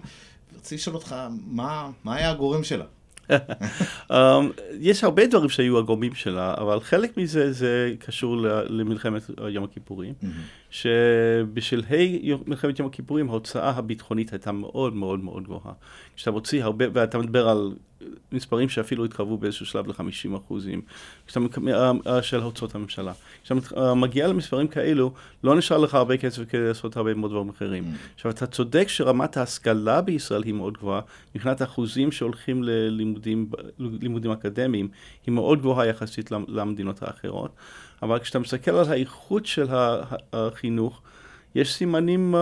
רציתי 0.56 0.74
לשאול 0.74 0.96
אותך, 0.96 1.14
מה, 1.46 1.90
מה 2.04 2.14
היה 2.14 2.30
הגורם 2.30 2.64
שלה? 2.64 2.84
Um, 4.10 4.14
יש 4.80 5.04
הרבה 5.04 5.26
דברים 5.26 5.48
שהיו 5.48 5.78
הגורמים 5.78 6.14
שלה, 6.14 6.54
אבל 6.58 6.80
חלק 6.80 7.16
מזה 7.16 7.52
זה 7.52 7.94
קשור 7.98 8.36
למלחמת 8.68 9.22
יום 9.48 9.64
הכיפורים, 9.64 10.14
שבשלהי 10.70 12.32
מלחמת 12.46 12.78
יום 12.78 12.88
הכיפורים 12.88 13.28
ההוצאה 13.30 13.70
הביטחונית 13.70 14.32
הייתה 14.32 14.52
מאוד 14.52 14.94
מאוד 14.94 15.20
מאוד 15.20 15.44
גבוהה. 15.44 15.72
כשאתה 16.16 16.30
מוציא 16.30 16.64
הרבה, 16.64 16.84
ואתה 16.92 17.18
מדבר 17.18 17.48
על 17.48 17.72
מספרים 18.32 18.68
שאפילו 18.68 19.04
התקרבו 19.04 19.38
באיזשהו 19.38 19.66
שלב 19.66 19.88
ל-50 19.88 20.36
אחוזים 20.36 20.80
של 22.22 22.40
הוצאות 22.42 22.74
הממשלה. 22.74 23.12
כשאתה 23.44 23.94
מגיע 23.94 24.28
למספרים 24.28 24.68
כאלו, 24.68 25.12
לא 25.44 25.56
נשאר 25.56 25.78
לך 25.78 25.94
הרבה 25.94 26.16
כסף 26.16 26.42
כדי 26.48 26.68
לעשות 26.68 26.96
הרבה 26.96 27.14
מאוד 27.14 27.30
דברים 27.30 27.48
אחרים. 27.48 27.84
Mm. 27.84 28.14
עכשיו, 28.14 28.30
אתה 28.30 28.46
צודק 28.46 28.88
שרמת 28.88 29.36
ההשכלה 29.36 30.00
בישראל 30.00 30.42
היא 30.42 30.54
מאוד 30.54 30.78
גבוהה, 30.78 31.00
מבחינת 31.34 31.60
האחוזים 31.60 32.12
שהולכים 32.12 32.62
ללימודים 32.62 34.30
אקדמיים, 34.32 34.88
היא 35.26 35.34
מאוד 35.34 35.58
גבוהה 35.58 35.86
יחסית 35.86 36.30
למדינות 36.30 37.02
האחרות, 37.02 37.50
אבל 38.02 38.18
כשאתה 38.18 38.38
מסתכל 38.38 38.70
על 38.70 38.92
האיכות 38.92 39.46
של 39.46 39.66
החינוך, 40.32 41.02
יש 41.54 41.74
סימנים, 41.74 42.34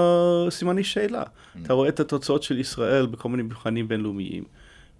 סימני 0.50 0.84
שאלה. 0.84 1.22
Mm. 1.22 1.58
אתה 1.62 1.72
רואה 1.72 1.88
את 1.88 2.00
התוצאות 2.00 2.42
של 2.42 2.58
ישראל 2.58 3.06
בכל 3.06 3.28
מיני 3.28 3.42
מבחנים 3.42 3.88
בינלאומיים, 3.88 4.44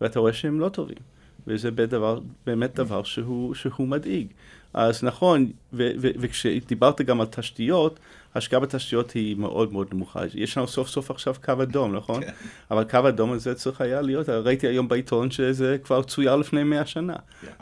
ואתה 0.01 0.21
רואה 0.21 0.33
שהם 0.33 0.61
לא 0.61 0.69
טובים. 0.69 0.99
וזה 1.47 1.71
בדבר, 1.71 2.19
באמת 2.47 2.75
דבר 2.75 3.03
שהוא, 3.03 3.55
שהוא 3.55 3.89
מדאיג. 3.89 4.27
אז 4.75 5.05
נכון, 5.05 5.51
ו- 5.73 5.91
ו- 6.01 6.11
וכשדיברת 6.21 7.01
גם 7.01 7.21
על 7.21 7.27
תשתיות, 7.27 7.99
ההשקעה 8.35 8.61
בתשתיות 8.61 9.11
היא 9.11 9.37
מאוד 9.37 9.73
מאוד 9.73 9.89
נמוכה. 9.93 10.21
יש 10.35 10.59
לנו 10.59 10.67
סוף 10.67 10.89
סוף 10.89 11.11
עכשיו 11.11 11.35
קו 11.45 11.53
אדום, 11.63 11.97
נכון? 11.97 12.21
כן. 12.25 12.33
אבל 12.71 12.85
קו 12.85 13.09
אדום 13.09 13.33
הזה 13.33 13.55
צריך 13.55 13.81
היה 13.81 14.01
להיות, 14.01 14.29
ראיתי 14.29 14.67
היום 14.67 14.89
בעיתון 14.89 15.31
שזה 15.31 15.77
כבר 15.85 16.03
צויר 16.03 16.37
לפני 16.37 16.63
מאה 16.63 16.87
שנה. 16.87 17.17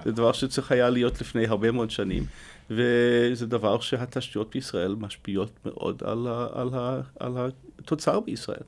זה 0.04 0.12
דבר 0.12 0.32
שצריך 0.32 0.72
היה 0.72 0.90
להיות 0.90 1.20
לפני 1.20 1.46
הרבה 1.46 1.70
מאוד 1.70 1.90
שנים. 1.90 2.24
וזה 2.70 3.46
דבר 3.46 3.80
שהתשתיות 3.80 4.50
בישראל 4.54 4.94
משפיעות 4.98 5.50
מאוד 5.66 6.02
על, 6.04 6.26
ה, 6.30 6.46
על, 6.52 6.68
ה, 6.74 7.00
על 7.20 7.32
התוצר 7.78 8.20
בישראל. 8.20 8.62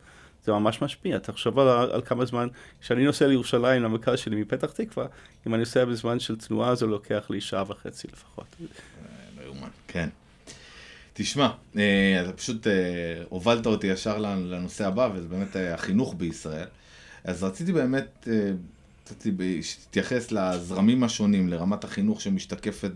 זה 0.45 0.53
ממש 0.53 0.83
משפיע. 0.83 1.19
תחשוב 1.19 1.59
על, 1.59 1.69
על 1.69 2.03
כמה 2.03 2.25
זמן, 2.25 2.49
כשאני 2.81 3.05
נוסע 3.05 3.27
לירושלים, 3.27 3.83
למרכז 3.83 4.19
שלי 4.19 4.43
מפתח 4.43 4.71
תקווה, 4.73 5.07
אם 5.47 5.55
אני 5.55 5.61
נוסע 5.61 5.85
בזמן 5.85 6.21
של 6.21 6.37
תנועה, 6.37 6.75
זה 6.75 6.87
לוקח 6.87 7.27
לי 7.31 7.41
שעה 7.41 7.65
וחצי 7.69 8.09
לפחות. 8.13 8.47
לא 9.37 9.43
יאומן, 9.43 9.69
כן. 9.89 10.09
תשמע, 11.17 11.51
אה, 11.77 12.23
אתה 12.23 12.33
פשוט 12.33 12.67
אה, 12.67 12.73
הובלת 13.29 13.67
אותי 13.67 13.87
ישר 13.87 14.19
לנושא 14.19 14.87
הבא, 14.87 15.11
וזה 15.15 15.29
באמת 15.29 15.57
אה, 15.57 15.75
החינוך 15.75 16.15
בישראל. 16.19 16.67
אז 17.25 17.45
רציתי 17.45 17.73
באמת, 17.73 18.29
רציתי 19.11 19.63
שתתייחס 19.63 20.33
לזרמים 20.33 21.05
השונים, 21.05 21.49
לרמת 21.49 21.85
החינוך 21.85 22.21
שמשתקפת 22.21 22.91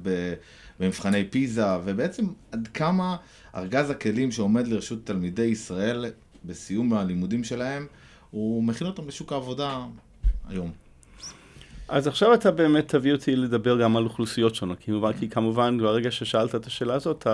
במבחני 0.80 1.24
פיזה, 1.24 1.66
ובעצם 1.84 2.26
עד 2.52 2.68
כמה 2.74 3.16
ארגז 3.54 3.90
הכלים 3.90 4.32
שעומד 4.32 4.66
לרשות 4.66 5.06
תלמידי 5.06 5.42
ישראל 5.42 6.04
בסיום 6.48 6.94
הלימודים 6.94 7.44
שלהם, 7.44 7.86
הוא 8.30 8.64
מכין 8.64 8.86
אותם 8.86 9.08
לשוק 9.08 9.32
העבודה 9.32 9.86
היום. 10.48 10.72
אז 11.88 12.06
עכשיו 12.06 12.34
אתה 12.34 12.50
באמת 12.50 12.88
תביא 12.88 13.12
אותי 13.12 13.36
לדבר 13.36 13.80
גם 13.80 13.96
על 13.96 14.04
אוכלוסיות 14.04 14.54
שונות, 14.54 14.78
כמובן, 14.80 15.12
כי 15.12 15.28
כמובן 15.28 15.78
ברגע 15.78 16.10
ששאלת 16.10 16.54
את 16.54 16.66
השאלה 16.66 16.94
הזאת, 16.94 17.26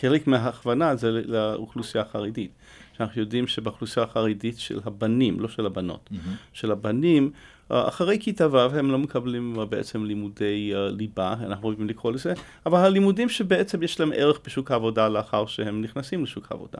חלק 0.00 0.26
מההכוונה 0.26 0.96
זה 0.96 1.10
לאוכלוסייה 1.10 2.04
החרדית. 2.04 2.50
שאנחנו 2.98 3.20
יודעים 3.20 3.46
שבאוכלוסייה 3.46 4.06
החרדית 4.06 4.58
של 4.58 4.80
הבנים, 4.84 5.40
לא 5.40 5.48
של 5.48 5.66
הבנות, 5.66 6.10
mm-hmm. 6.12 6.16
של 6.52 6.70
הבנים, 6.70 7.30
אחרי 7.72 8.18
כיתה 8.20 8.48
ו' 8.52 8.56
הם 8.56 8.90
לא 8.90 8.98
מקבלים 8.98 9.56
בעצם 9.68 10.04
לימודי 10.04 10.72
uh, 10.72 10.76
ליבה, 10.92 11.34
אנחנו 11.40 11.68
אוהבים 11.68 11.88
לקרוא 11.88 12.12
לזה, 12.12 12.32
אבל 12.66 12.78
הלימודים 12.78 13.28
שבעצם 13.28 13.82
יש 13.82 14.00
להם 14.00 14.12
ערך 14.14 14.40
בשוק 14.46 14.70
העבודה 14.70 15.08
לאחר 15.08 15.46
שהם 15.46 15.82
נכנסים 15.82 16.22
לשוק 16.22 16.46
העבודה. 16.50 16.78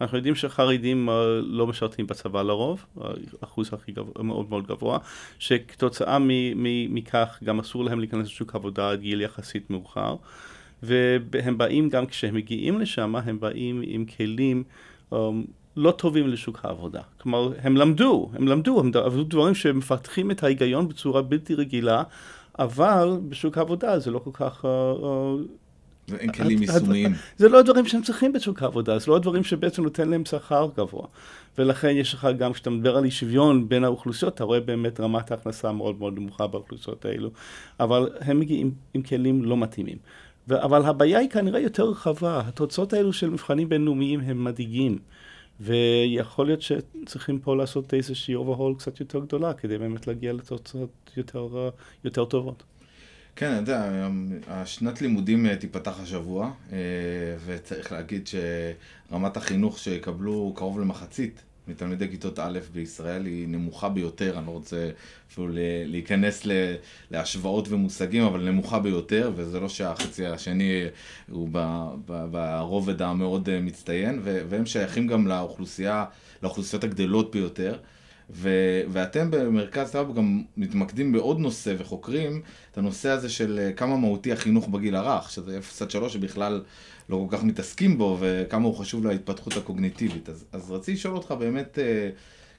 אנחנו 0.00 0.16
יודעים 0.16 0.34
שחרדים 0.34 1.08
uh, 1.08 1.12
לא 1.42 1.66
משרתים 1.66 2.06
בצבא 2.06 2.42
לרוב, 2.42 2.84
האחוז 3.42 3.70
הכי 3.72 3.92
גבוה, 3.92 4.22
מאוד 4.22 4.50
מאוד 4.50 4.66
גבוה, 4.66 4.98
שכתוצאה 5.38 6.18
מכך 6.88 7.38
גם 7.44 7.60
אסור 7.60 7.84
להם 7.84 7.98
להיכנס 8.00 8.26
לשוק 8.26 8.54
העבודה 8.54 8.90
עד 8.90 9.00
גיל 9.00 9.20
יחסית 9.20 9.70
מאוחר, 9.70 10.16
והם 10.82 11.58
באים 11.58 11.88
גם 11.88 12.06
כשהם 12.06 12.34
מגיעים 12.34 12.80
לשם, 12.80 13.16
הם 13.16 13.40
באים 13.40 13.82
עם 13.84 14.04
כלים 14.04 14.64
um, 15.12 15.14
לא 15.76 15.90
טובים 15.90 16.28
לשוק 16.28 16.60
העבודה. 16.62 17.00
כלומר, 17.20 17.52
הם 17.62 17.76
למדו, 17.76 18.30
הם 18.34 18.48
למדו, 18.48 18.80
הם 18.80 18.90
עבדו 18.94 19.24
דברים 19.24 19.54
שמפתחים 19.54 20.30
את 20.30 20.42
ההיגיון 20.42 20.88
בצורה 20.88 21.22
בלתי 21.22 21.54
רגילה, 21.54 22.02
אבל 22.58 23.18
בשוק 23.28 23.58
העבודה 23.58 23.98
זה 23.98 24.10
לא 24.10 24.18
כל 24.18 24.30
כך... 24.32 24.64
ואין 26.08 26.30
uh, 26.30 26.32
כלים 26.32 26.62
יישומיים. 26.62 27.12
זה 27.36 27.48
לא 27.48 27.58
הדברים 27.58 27.86
שהם 27.86 28.02
צריכים 28.02 28.32
בשוק 28.32 28.62
העבודה, 28.62 28.98
זה 28.98 29.10
לא 29.10 29.16
הדברים 29.16 29.44
שבעצם 29.44 29.82
נותן 29.82 30.08
להם 30.08 30.24
שכר 30.24 30.68
גבוה. 30.76 31.06
ולכן 31.58 31.88
יש 31.88 32.14
לך 32.14 32.28
גם, 32.38 32.52
כשאתה 32.52 32.70
מדבר 32.70 32.96
על 32.96 33.04
אי 33.04 33.10
שוויון 33.10 33.68
בין 33.68 33.84
האוכלוסיות, 33.84 34.34
אתה 34.34 34.44
רואה 34.44 34.60
באמת 34.60 35.00
רמת 35.00 35.30
ההכנסה 35.30 35.72
מאוד 35.72 35.98
מאוד 35.98 36.14
נמוכה 36.18 36.46
באוכלוסיות 36.46 37.04
האלו, 37.04 37.30
אבל 37.80 38.08
הם 38.20 38.40
מגיעים 38.40 38.70
עם 38.94 39.02
כלים 39.02 39.44
לא 39.44 39.56
מתאימים. 39.56 39.96
אבל 40.50 40.82
הבעיה 40.82 41.18
היא 41.18 41.30
כנראה 41.30 41.60
יותר 41.60 41.84
רחבה, 41.84 42.40
התוצאות 42.40 42.92
האלו 42.92 43.12
של 43.12 43.30
מבחנים 43.30 43.68
בינלאומיים 43.68 44.20
הם 44.20 44.44
מדאיגים. 44.44 44.98
ויכול 45.60 46.46
להיות 46.46 46.62
שצריכים 46.62 47.38
פה 47.38 47.56
לעשות 47.56 47.94
איזושהי 47.94 48.34
overhaul 48.34 48.78
קצת 48.78 49.00
יותר 49.00 49.18
גדולה, 49.18 49.54
כדי 49.54 49.78
באמת 49.78 50.06
להגיע 50.06 50.32
לתוצאות 50.32 51.10
יותר, 51.16 51.70
יותר 52.04 52.24
טובות. 52.24 52.62
כן, 53.36 53.46
אני 53.46 53.56
יודע, 53.56 54.08
השנת 54.48 55.02
לימודים 55.02 55.46
אה, 55.46 55.56
תיפתח 55.56 56.00
השבוע, 56.00 56.50
אה, 56.72 56.78
וצריך 57.44 57.92
להגיד 57.92 58.28
שרמת 59.10 59.36
החינוך 59.36 59.78
שיקבלו 59.78 60.52
קרוב 60.56 60.80
למחצית 60.80 61.42
מתלמידי 61.68 62.08
כיתות 62.08 62.38
א' 62.38 62.58
בישראל 62.72 63.26
היא 63.26 63.48
נמוכה 63.48 63.88
ביותר, 63.88 64.38
אני 64.38 64.46
לא 64.46 64.50
רוצה 64.50 64.90
אפילו 65.32 65.48
להיכנס 65.86 66.46
להשוואות 67.10 67.68
ומושגים, 67.68 68.22
אבל 68.22 68.50
נמוכה 68.50 68.78
ביותר, 68.78 69.32
וזה 69.36 69.60
לא 69.60 69.68
שהחצי 69.68 70.26
השני 70.26 70.84
הוא 71.30 71.48
ברובד 72.30 73.02
המאוד 73.02 73.60
מצטיין, 73.60 74.20
והם 74.22 74.66
שייכים 74.66 75.06
גם 75.06 75.26
לאוכלוסייה, 75.26 76.04
לאוכלוסיות 76.42 76.84
הגדלות 76.84 77.30
ביותר. 77.30 77.76
ו- 78.30 78.82
ואתם 78.88 79.30
במרכז 79.30 79.90
טאב 79.90 80.14
גם 80.14 80.42
מתמקדים 80.56 81.12
בעוד 81.12 81.38
נושא 81.38 81.74
וחוקרים 81.78 82.42
את 82.72 82.78
הנושא 82.78 83.08
הזה 83.08 83.28
של 83.28 83.58
אה, 83.58 83.72
כמה 83.72 83.96
מהותי 83.96 84.32
החינוך 84.32 84.68
בגיל 84.68 84.96
הרך, 84.96 85.30
שזה 85.30 85.58
0 85.58 85.82
עד 85.82 85.90
3 85.90 86.12
שבכלל 86.12 86.62
לא 87.08 87.26
כל 87.28 87.36
כך 87.36 87.44
מתעסקים 87.44 87.98
בו, 87.98 88.16
וכמה 88.20 88.66
הוא 88.66 88.76
חשוב 88.76 89.06
להתפתחות 89.06 89.56
הקוגניטיבית. 89.56 90.28
אז, 90.28 90.44
אז 90.52 90.70
רציתי 90.70 90.92
לשאול 90.92 91.16
אותך 91.16 91.30
באמת 91.30 91.78
אה, 91.78 92.10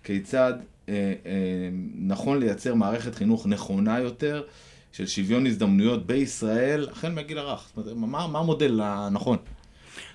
כיצד 0.04 0.54
אה, 0.90 0.94
אה, 1.26 1.70
נכון 1.96 2.40
לייצר 2.40 2.74
מערכת 2.76 3.16
חינוך 3.16 3.48
נכונה 3.48 4.00
יותר 4.00 4.44
של 4.92 5.08
שוויון 5.08 5.48
הזדמנויות 5.48 6.08
בישראל, 6.08 6.88
החל 6.92 7.12
מהגיל 7.12 7.38
הרך. 7.38 7.68
זאת 7.76 7.88
אומרת, 7.88 7.98
מה, 7.98 8.28
מה 8.28 8.40
המודל 8.40 8.82
הנכון? 8.84 9.38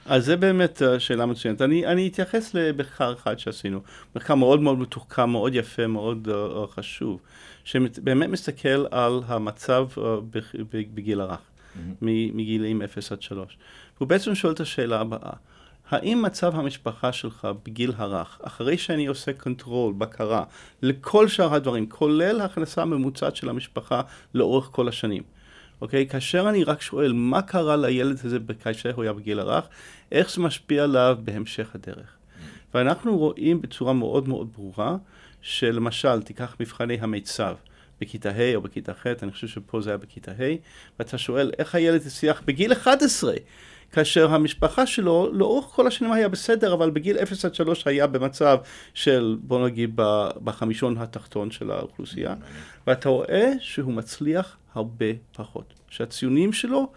אז 0.06 0.24
זה 0.24 0.36
באמת 0.36 0.82
שאלה 0.98 1.26
מצוינת. 1.26 1.62
אני, 1.62 1.86
אני 1.86 2.08
אתייחס 2.08 2.54
למחקר 2.54 3.12
אחד 3.12 3.38
שעשינו, 3.38 3.80
מחקר 4.16 4.34
מאוד 4.34 4.60
מאוד 4.60 4.78
מתוחכם, 4.78 5.30
מאוד 5.30 5.54
יפה, 5.54 5.86
מאוד 5.86 6.28
uh, 6.28 6.66
חשוב, 6.66 7.20
שבאמת 7.64 8.28
מסתכל 8.28 8.86
על 8.90 9.20
המצב 9.26 9.88
uh, 9.96 10.00
בגיל 10.94 11.20
הרך, 11.20 11.38
mm-hmm. 11.38 12.04
מגילים 12.34 12.82
0 12.82 13.12
עד 13.12 13.22
3. 13.22 13.58
והוא 13.96 14.08
בעצם 14.08 14.34
שואל 14.34 14.52
את 14.52 14.60
השאלה 14.60 15.00
הבאה, 15.00 15.32
האם 15.90 16.22
מצב 16.22 16.56
המשפחה 16.56 17.12
שלך 17.12 17.48
בגיל 17.64 17.92
הרך, 17.96 18.40
אחרי 18.42 18.78
שאני 18.78 19.06
עושה 19.06 19.32
control, 19.33 19.94
בקרה, 19.98 20.44
לכל 20.82 21.28
שאר 21.28 21.54
הדברים, 21.54 21.88
כולל 21.88 22.40
ההכנסה 22.40 22.82
הממוצעת 22.82 23.36
של 23.36 23.48
המשפחה 23.48 24.00
לאורך 24.34 24.68
כל 24.72 24.88
השנים, 24.88 25.22
אוקיי? 25.81 26.07
כאשר 26.07 26.49
אני 26.49 26.64
רק 26.64 26.81
שואל 26.81 27.12
מה 27.12 27.43
קרה 27.43 27.77
לילד 27.77 28.19
הזה 28.25 28.38
כאשר 28.62 28.95
הוא 28.95 29.03
היה 29.03 29.12
בגיל 29.12 29.40
הרך, 29.40 29.69
איך 30.12 30.31
זה 30.31 30.40
משפיע 30.40 30.85
עליו 30.85 31.19
בהמשך 31.25 31.75
הדרך. 31.75 32.16
ואנחנו 32.75 33.19
רואים 33.19 33.62
בצורה 33.62 33.93
מאוד 33.93 34.29
מאוד 34.29 34.53
ברורה, 34.57 34.97
שלמשל, 35.43 36.23
תיקח 36.23 36.57
מבחני 36.61 36.99
המיצב. 37.01 37.55
בכיתה 38.01 38.31
ה' 38.31 38.55
או 38.55 38.61
בכיתה 38.61 38.95
ח', 38.95 39.07
אני 39.07 39.33
חושב 39.33 39.49
שפה 39.49 39.81
זה 39.81 39.90
היה 39.90 39.97
בכיתה 39.97 40.31
ה', 40.31 40.55
ואתה 40.99 41.19
שואל 41.19 41.51
איך 41.59 41.75
הילד 41.75 42.07
הצליח 42.07 42.43
בגיל 42.45 42.73
11 42.73 43.35
כאשר 43.92 44.35
המשפחה 44.35 44.87
שלו 44.87 45.31
לאורך 45.33 45.64
כל 45.64 45.87
השנים 45.87 46.12
היה 46.12 46.29
בסדר, 46.29 46.74
אבל 46.74 46.90
בגיל 46.90 47.18
0 47.18 47.44
עד 47.44 47.55
3 47.55 47.87
היה 47.87 48.07
במצב 48.07 48.59
של, 48.94 49.37
בוא 49.42 49.66
נגיד, 49.66 49.96
בחמישון 50.44 50.96
התחתון 50.98 51.50
של 51.50 51.70
האוכלוסייה, 51.70 52.35
ואתה 52.87 53.09
רואה 53.09 53.53
שהוא 53.61 53.92
מצליח 53.92 54.57
הרבה 54.74 55.07
פחות. 55.37 55.74
שהציונים 55.88 56.53
שלו, 56.53 56.92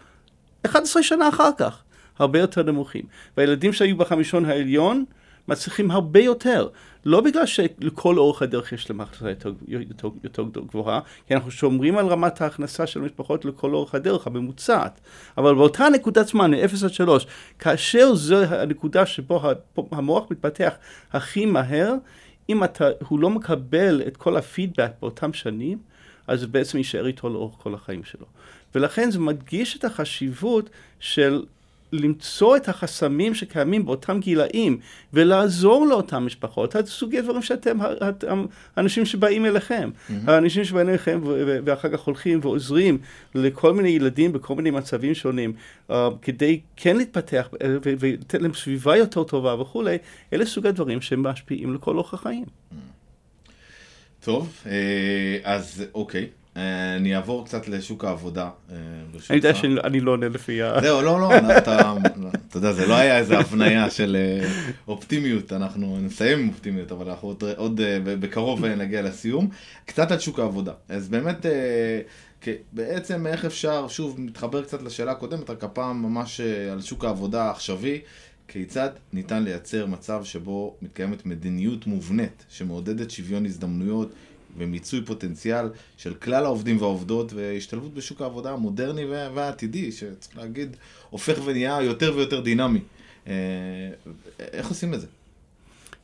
11 0.66 1.02
שנה 1.02 1.28
אחר 1.28 1.50
כך, 1.58 1.82
הרבה 2.18 2.38
יותר 2.38 2.62
נמוכים. 2.62 3.02
והילדים 3.36 3.72
שהיו 3.72 3.96
בחמישון 3.96 4.44
העליון, 4.44 5.04
מצליחים 5.48 5.90
הרבה 5.90 6.20
יותר. 6.20 6.68
לא 7.04 7.20
בגלל 7.20 7.46
שלכל 7.46 8.18
אורך 8.18 8.42
הדרך 8.42 8.72
יש 8.72 8.90
להם 8.90 9.00
הכנסה 9.00 9.30
יותר, 9.30 9.52
יותר, 9.68 10.08
יותר 10.24 10.42
גבוהה, 10.68 11.00
כי 11.26 11.34
אנחנו 11.34 11.50
שומרים 11.50 11.98
על 11.98 12.06
רמת 12.06 12.40
ההכנסה 12.40 12.86
של 12.86 13.00
המשפחות 13.00 13.44
לכל 13.44 13.74
אורך 13.74 13.94
הדרך 13.94 14.26
הממוצעת. 14.26 15.00
אבל 15.38 15.54
באותה 15.54 15.88
נקודת 15.88 16.26
זמן, 16.26 16.50
מ-0 16.50 16.84
עד 16.84 16.92
3, 16.92 17.26
כאשר 17.58 18.14
זו 18.14 18.36
הנקודה 18.36 19.06
שבו 19.06 19.42
המוח 19.90 20.24
מתפתח 20.30 20.74
הכי 21.12 21.46
מהר, 21.46 21.94
אם 22.48 22.64
אתה, 22.64 22.88
הוא 23.08 23.20
לא 23.20 23.30
מקבל 23.30 24.02
את 24.06 24.16
כל 24.16 24.36
הפידבק 24.36 24.90
באותם 25.00 25.32
שנים, 25.32 25.78
אז 26.26 26.40
זה 26.40 26.46
בעצם 26.46 26.78
יישאר 26.78 27.06
איתו 27.06 27.28
לאורך 27.28 27.54
כל 27.58 27.74
החיים 27.74 28.04
שלו. 28.04 28.26
ולכן 28.74 29.10
זה 29.10 29.18
מדגיש 29.18 29.76
את 29.76 29.84
החשיבות 29.84 30.70
של 31.00 31.42
למצוא 32.00 32.56
את 32.56 32.68
החסמים 32.68 33.34
שקיימים 33.34 33.84
באותם 33.86 34.20
גילאים 34.20 34.78
ולעזור 35.12 35.86
לאותן 35.86 36.18
משפחות. 36.18 36.72
זה 36.72 36.86
סוגי 36.86 37.20
דברים 37.20 37.42
שאתם, 37.42 37.78
האנשים 38.76 39.04
שבאים 39.04 39.46
אליכם, 39.46 39.90
mm-hmm. 39.90 40.12
האנשים 40.26 40.64
שבאים 40.64 40.88
אליכם 40.88 41.20
ואחר 41.64 41.88
כך 41.88 42.00
הולכים 42.00 42.38
ועוזרים 42.42 42.98
לכל 43.34 43.72
מיני 43.74 43.88
ילדים 43.88 44.32
בכל 44.32 44.54
מיני 44.54 44.70
מצבים 44.70 45.14
שונים, 45.14 45.52
uh, 45.90 45.94
כדי 46.22 46.60
כן 46.76 46.96
להתפתח 46.96 47.48
ולתת 47.82 48.42
להם 48.42 48.54
סביבה 48.54 48.96
יותר 48.96 49.24
טובה 49.24 49.60
וכולי, 49.60 49.98
אלה 50.32 50.46
סוגי 50.46 50.72
דברים 50.72 51.00
שמשפיעים 51.00 51.74
לכל 51.74 51.96
אורך 51.96 52.14
החיים. 52.14 52.44
Mm-hmm. 52.44 52.94
טוב, 54.24 54.52
אה, 54.66 55.38
אז 55.44 55.84
אוקיי. 55.94 56.28
אה, 56.56 56.96
אני 56.96 57.16
אעבור 57.16 57.44
קצת 57.44 57.68
לשוק 57.68 58.04
העבודה. 58.04 58.50
אה, 58.70 58.76
אני 59.30 59.36
יודע 59.36 59.54
שאני 59.54 60.00
לא 60.00 60.10
עונה 60.10 60.28
לפי 60.28 60.62
ה... 60.62 60.80
זהו, 60.80 61.02
לא, 61.02 61.20
לא, 61.20 61.30
אתה 62.48 62.56
יודע, 62.56 62.72
זה 62.72 62.86
לא 62.86 62.94
היה 62.94 63.18
איזה 63.18 63.38
הבניה 63.38 63.90
של 63.90 64.16
אופטימיות, 64.88 65.52
אנחנו 65.52 65.98
נסיים 66.00 66.38
עם 66.38 66.48
אופטימיות, 66.48 66.92
אבל 66.92 67.10
אנחנו 67.10 67.34
עוד 67.56 67.80
בקרוב 68.04 68.64
נגיע 68.64 69.02
לסיום. 69.02 69.48
קצת 69.84 70.10
על 70.10 70.18
שוק 70.18 70.38
העבודה. 70.38 70.72
אז 70.88 71.08
באמת, 71.08 71.46
בעצם 72.72 73.26
איך 73.26 73.44
אפשר, 73.44 73.88
שוב, 73.88 74.20
מתחבר 74.20 74.62
קצת 74.62 74.82
לשאלה 74.82 75.12
הקודמת, 75.12 75.50
רק 75.50 75.64
הפעם 75.64 76.02
ממש 76.02 76.40
על 76.72 76.82
שוק 76.82 77.04
העבודה 77.04 77.44
העכשווי. 77.44 78.00
כיצד 78.48 78.88
ניתן 79.12 79.42
לייצר 79.42 79.86
מצב 79.86 80.24
שבו 80.24 80.76
מתקיימת 80.82 81.26
מדיניות 81.26 81.86
מובנית 81.86 82.44
שמעודדת 82.48 83.10
שוויון 83.10 83.46
הזדמנויות 83.46 84.12
ומיצוי 84.58 85.04
פוטנציאל 85.04 85.66
של 85.96 86.14
כלל 86.14 86.44
העובדים 86.44 86.80
והעובדות 86.80 87.32
והשתלבות 87.32 87.94
בשוק 87.94 88.20
העבודה 88.20 88.52
המודרני 88.52 89.04
והעתידי, 89.04 89.92
שצריך 89.92 90.38
להגיד, 90.38 90.76
הופך 91.10 91.38
ונהיה 91.44 91.82
יותר 91.82 92.12
ויותר 92.16 92.40
דינמי. 92.40 92.80
אה, 93.26 93.32
איך 94.38 94.68
עושים 94.68 94.94
את 94.94 95.00
זה? 95.00 95.06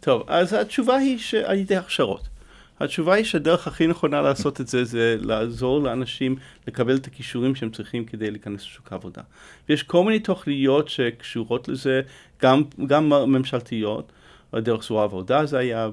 טוב, 0.01 0.23
אז 0.27 0.53
התשובה 0.53 0.97
היא 0.97 1.19
שעל 1.19 1.59
ידי 1.59 1.77
הכשרות. 1.77 2.29
התשובה 2.81 3.15
היא 3.15 3.25
שהדרך 3.25 3.67
הכי 3.67 3.87
נכונה 3.87 4.23
לעשות 4.23 4.61
את 4.61 4.69
זה, 4.69 4.85
זה 4.85 5.17
לעזור 5.21 5.83
לאנשים 5.83 6.37
לקבל 6.69 6.97
את 6.97 7.07
הכישורים 7.07 7.55
שהם 7.55 7.71
צריכים 7.71 8.05
כדי 8.05 8.31
להיכנס 8.31 8.63
לשוק 8.63 8.93
העבודה. 8.93 9.23
ויש 9.69 9.83
כל 9.83 10.05
מיני 10.05 10.21
תוכניות 10.21 10.89
שקשורות 10.89 11.69
לזה, 11.69 12.01
גם, 12.43 12.63
גם 12.87 13.09
ממשלתיות. 13.09 14.13
דרך 14.55 14.85
זרוע 14.85 15.01
העבודה 15.01 15.47
זה 15.47 15.59
היה 15.59 15.91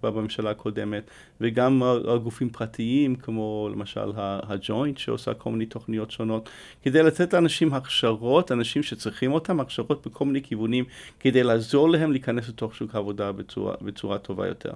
בממשלה 0.00 0.50
הקודמת, 0.50 1.10
וגם 1.40 1.82
גופים 2.22 2.50
פרטיים 2.50 3.16
כמו 3.16 3.68
למשל 3.72 4.12
הג'וינט 4.16 4.98
שעושה 4.98 5.34
כל 5.34 5.50
מיני 5.50 5.66
תוכניות 5.66 6.10
שונות, 6.10 6.48
כדי 6.82 7.02
לתת 7.02 7.34
לאנשים 7.34 7.74
הכשרות, 7.74 8.52
אנשים 8.52 8.82
שצריכים 8.82 9.32
אותם, 9.32 9.60
הכשרות 9.60 10.06
בכל 10.06 10.24
מיני 10.24 10.42
כיוונים, 10.42 10.84
כדי 11.20 11.42
לעזור 11.42 11.90
להם 11.90 12.12
להיכנס 12.12 12.48
לתוך 12.48 12.74
שוק 12.74 12.94
העבודה 12.94 13.32
בצורה, 13.32 13.74
בצורה 13.82 14.18
טובה 14.18 14.46
יותר. 14.46 14.72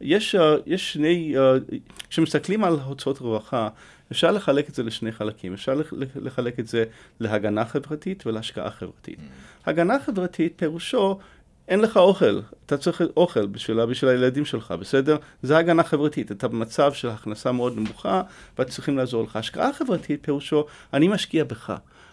יש, 0.00 0.36
יש 0.66 0.92
שני, 0.92 1.34
כשמסתכלים 2.10 2.64
על 2.64 2.74
הוצאות 2.74 3.18
רווחה, 3.18 3.68
אפשר 4.12 4.30
לחלק 4.30 4.68
את 4.68 4.74
זה 4.74 4.82
לשני 4.82 5.12
חלקים. 5.12 5.52
אפשר 5.52 5.80
לחלק 6.14 6.60
את 6.60 6.66
זה 6.66 6.84
להגנה 7.20 7.64
חברתית 7.64 8.26
ולהשקעה 8.26 8.70
חברתית. 8.70 9.18
Mm. 9.18 9.70
הגנה 9.70 10.00
חברתית 10.00 10.52
פירושו 10.56 11.18
אין 11.68 11.80
לך 11.80 11.96
אוכל, 11.96 12.40
אתה 12.66 12.76
צריך 12.76 13.02
אוכל 13.16 13.46
בשביל, 13.46 13.84
בשביל 13.84 14.10
הילדים 14.10 14.44
שלך, 14.44 14.74
בסדר? 14.80 15.16
זה 15.42 15.58
הגנה 15.58 15.82
חברתית, 15.82 16.32
אתה 16.32 16.48
במצב 16.48 16.92
של 16.92 17.08
הכנסה 17.08 17.52
מאוד 17.52 17.76
נמוכה 17.76 18.22
וצריכים 18.58 18.96
לעזור 18.96 19.24
לך. 19.24 19.36
השקעה 19.36 19.72
חברתית 19.72 20.20
פירושו, 20.22 20.64
אני 20.92 21.08
משקיע 21.08 21.44
בך. 21.44 21.72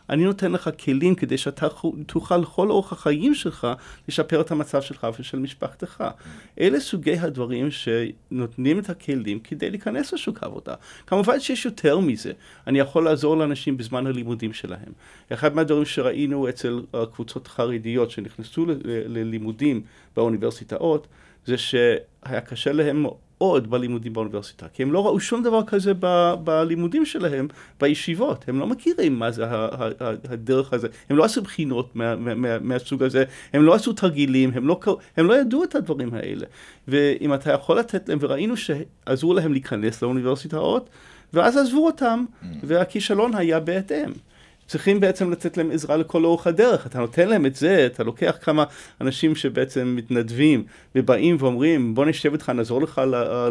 אני 0.10 0.24
נותן 0.24 0.52
לך 0.52 0.70
כלים 0.84 1.16
כדי 1.16 1.38
שאתה 1.38 1.68
תוכל 2.06 2.38
לכל 2.38 2.70
אורך 2.70 2.92
החיים 2.92 3.36
שלך 3.36 3.68
לשפר 4.08 4.42
את 4.42 4.52
המצב 4.52 4.82
שלך 4.82 5.08
ושל 5.20 5.40
משפחתך. 5.40 6.04
אלה 6.60 6.80
סוגי 6.80 7.18
הדברים 7.18 7.68
שנותנים 7.72 8.80
את 8.80 8.90
הכלים 8.90 9.40
כדי 9.40 9.70
להיכנס 9.70 10.14
לשוק 10.14 10.44
העבודה. 10.44 10.74
כמובן 11.08 11.40
שיש 11.40 11.66
יותר 11.66 12.00
מזה. 12.00 12.32
אני 12.68 12.80
יכול 12.80 13.06
לעזור 13.06 13.38
לאנשים 13.38 13.78
בזמן 13.78 14.08
הלימודים 14.08 14.54
שלהם. 14.54 14.92
אחד 15.34 15.56
מהדברים 15.56 15.86
שראינו 15.86 16.50
אצל 16.50 16.82
קבוצות 17.14 17.48
חרדיות 17.48 18.12
שנכנסו 18.12 18.66
ללימודים 18.86 19.82
באוניברסיטאות, 20.16 21.08
זה 21.46 21.58
שהיה 21.58 22.42
קשה 22.46 22.72
להם 22.72 23.06
מאוד 23.42 23.70
בלימודים 23.70 24.14
באוניברסיטה, 24.14 24.68
כי 24.74 24.84
הם 24.84 24.92
לא 24.92 25.06
ראו 25.06 25.20
שום 25.20 25.44
דבר 25.44 25.64
כזה 25.64 25.94
ב, 26.00 26.34
בלימודים 26.44 27.06
שלהם, 27.06 27.48
בישיבות, 27.80 28.46
הם 28.50 28.60
לא 28.60 28.68
מכירים 28.68 29.20
מה 29.20 29.32
זה 29.32 29.46
הדרך 30.30 30.74
הזה, 30.74 30.88
הם 31.10 31.18
לא 31.18 31.24
עשו 31.24 31.42
בחינות 31.42 31.96
מה, 31.96 32.16
מה, 32.16 32.60
מהסוג 32.60 33.04
הזה, 33.04 33.24
הם 33.54 33.64
לא 33.64 33.74
עשו 33.74 33.94
תרגילים, 33.94 34.52
הם 34.54 34.68
לא, 34.68 34.80
הם 35.18 35.26
לא 35.26 35.40
ידעו 35.40 35.64
את 35.64 35.76
הדברים 35.76 36.14
האלה. 36.14 36.46
ואם 36.88 37.34
אתה 37.34 37.52
יכול 37.52 37.80
לתת 37.80 38.10
להם, 38.10 38.18
וראינו 38.22 38.56
שעזרו 38.58 39.34
להם 39.34 39.52
להיכנס 39.52 40.02
לאוניברסיטאות, 40.02 40.90
ואז 41.34 41.58
עזבו 41.58 41.86
אותם, 41.86 42.26
mm. 42.26 42.46
והכישלון 42.64 43.36
היה 43.36 43.60
בהתאם. 43.60 44.12
צריכים 44.70 45.00
בעצם 45.00 45.32
לתת 45.32 45.58
להם 45.58 45.72
עזרה 45.72 45.98
לכל 45.98 46.26
אורך 46.26 46.48
הדרך. 46.48 46.88
אתה 46.88 47.00
נותן 47.00 47.30
להם 47.30 47.46
את 47.46 47.56
זה, 47.56 47.86
אתה 47.86 48.04
לוקח 48.04 48.38
כמה 48.42 48.64
אנשים 49.02 49.36
שבעצם 49.36 49.94
מתנדבים 49.96 50.64
ובאים 50.96 51.36
ואומרים, 51.40 51.96
בוא 51.96 52.06
נשב 52.06 52.32
איתך, 52.32 52.50
נעזור 52.50 52.82
לך 52.82 53.02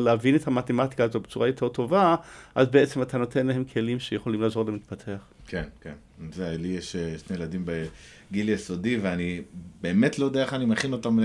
להבין 0.01 0.37
את 0.37 0.47
המתמטיקה 0.47 1.05
הזו 1.05 1.21
בצורה 1.21 1.47
יותר 1.47 1.69
טובה, 1.69 2.17
אז 2.55 2.67
בעצם 2.69 3.03
אתה 3.03 3.19
נותן 3.19 3.47
להם 3.47 3.65
כלים 3.65 4.01
שיכולים 4.01 4.43
לעזור 4.43 4.65
להם 4.65 4.75
להתפתח. 4.75 5.38
כן, 5.49 5.63
כן. 5.81 5.93
זה, 6.33 6.57
לי 6.59 6.69
יש 6.69 6.97
אה, 6.97 7.15
שני 7.27 7.37
ילדים 7.37 7.65
בגיל 7.67 8.49
יסודי, 8.49 8.97
ואני 8.97 9.41
באמת 9.81 10.19
לא 10.19 10.25
יודע 10.25 10.43
איך 10.43 10.55
אני 10.55 10.65
מכין 10.65 10.93
אותם 10.93 11.19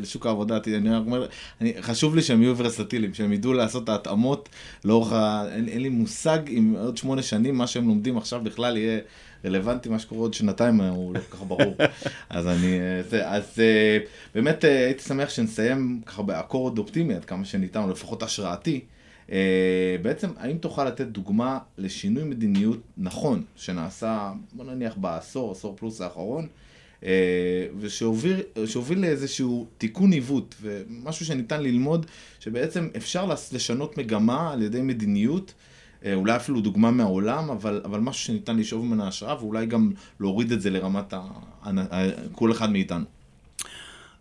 לשוק 0.00 0.26
העבודה. 0.26 0.58
אני 0.66 0.96
אומר, 0.96 1.26
אני, 1.60 1.74
חשוב 1.80 2.16
לי 2.16 2.22
שהם 2.22 2.42
יהיו 2.42 2.56
ורסטיליים, 2.58 3.14
שהם 3.14 3.32
ידעו 3.32 3.52
לעשות 3.52 3.84
את 3.84 3.88
ההתאמות 3.88 4.48
לאורך 4.84 5.12
ה... 5.12 5.44
אין, 5.52 5.68
אין 5.68 5.82
לי 5.82 5.88
מושג 5.88 6.38
אם 6.48 6.74
עוד 6.78 6.96
שמונה 6.96 7.22
שנים 7.22 7.58
מה 7.58 7.66
שהם 7.66 7.88
לומדים 7.88 8.16
עכשיו 8.16 8.40
בכלל 8.40 8.76
יהיה 8.76 9.00
רלוונטי, 9.44 9.88
מה 9.88 9.98
שקורה 9.98 10.20
עוד 10.20 10.34
שנתיים 10.34 10.80
הוא 10.80 11.14
לא 11.14 11.20
כל 11.20 11.36
כך 11.36 11.42
ברור. 11.42 11.76
אז 12.30 12.46
אני... 12.46 12.78
זה, 13.08 13.30
אז 13.30 13.58
אה, 13.58 13.98
באמת 14.34 14.64
אה, 14.64 14.84
הייתי 14.84 15.02
שמח 15.02 15.28
שנסיים 15.28 16.00
ככה 16.06 16.22
באקורד 16.22 16.78
אופטימי 16.78 17.14
עד 17.14 17.24
כמה 17.24 17.44
שניתן, 17.44 17.82
או 17.82 17.90
לפחות 17.90 18.22
השראתי. 18.22 18.80
אה, 19.32 19.96
בעצם, 20.02 20.30
האם 20.38 20.58
תוכל 20.58 20.84
לתת 20.84 21.06
דוגמה 21.06 21.58
לשינוי 21.78 22.24
מדיניות 22.24 22.80
נכון 22.98 23.42
שנעשה, 23.56 24.32
בוא 24.52 24.64
נניח 24.64 24.96
בעשור, 24.96 25.52
עשור 25.52 25.76
פלוס 25.76 26.00
האחרון, 26.00 26.46
ושהוביל 27.80 28.98
לאיזשהו 28.98 29.66
תיקון 29.78 30.12
עיוות, 30.12 30.54
ומשהו 30.60 31.26
שניתן 31.26 31.62
ללמוד, 31.62 32.06
שבעצם 32.40 32.88
אפשר 32.96 33.26
לשנות 33.52 33.98
מגמה 33.98 34.52
על 34.52 34.62
ידי 34.62 34.82
מדיניות. 34.82 35.54
אה, 36.04 36.14
אולי 36.14 36.36
אפילו 36.36 36.60
דוגמה 36.60 36.90
מהעולם, 36.90 37.50
אבל, 37.50 37.80
אבל 37.84 38.00
משהו 38.00 38.24
שניתן 38.24 38.56
לשאוב 38.56 38.84
ממנה 38.84 39.08
השראה, 39.08 39.36
ואולי 39.40 39.66
גם 39.66 39.92
להוריד 40.20 40.52
את 40.52 40.60
זה 40.60 40.70
לרמת 40.70 41.12
ה, 41.12 41.22
כל 42.32 42.52
אחד 42.52 42.70
מאיתנו. 42.70 43.04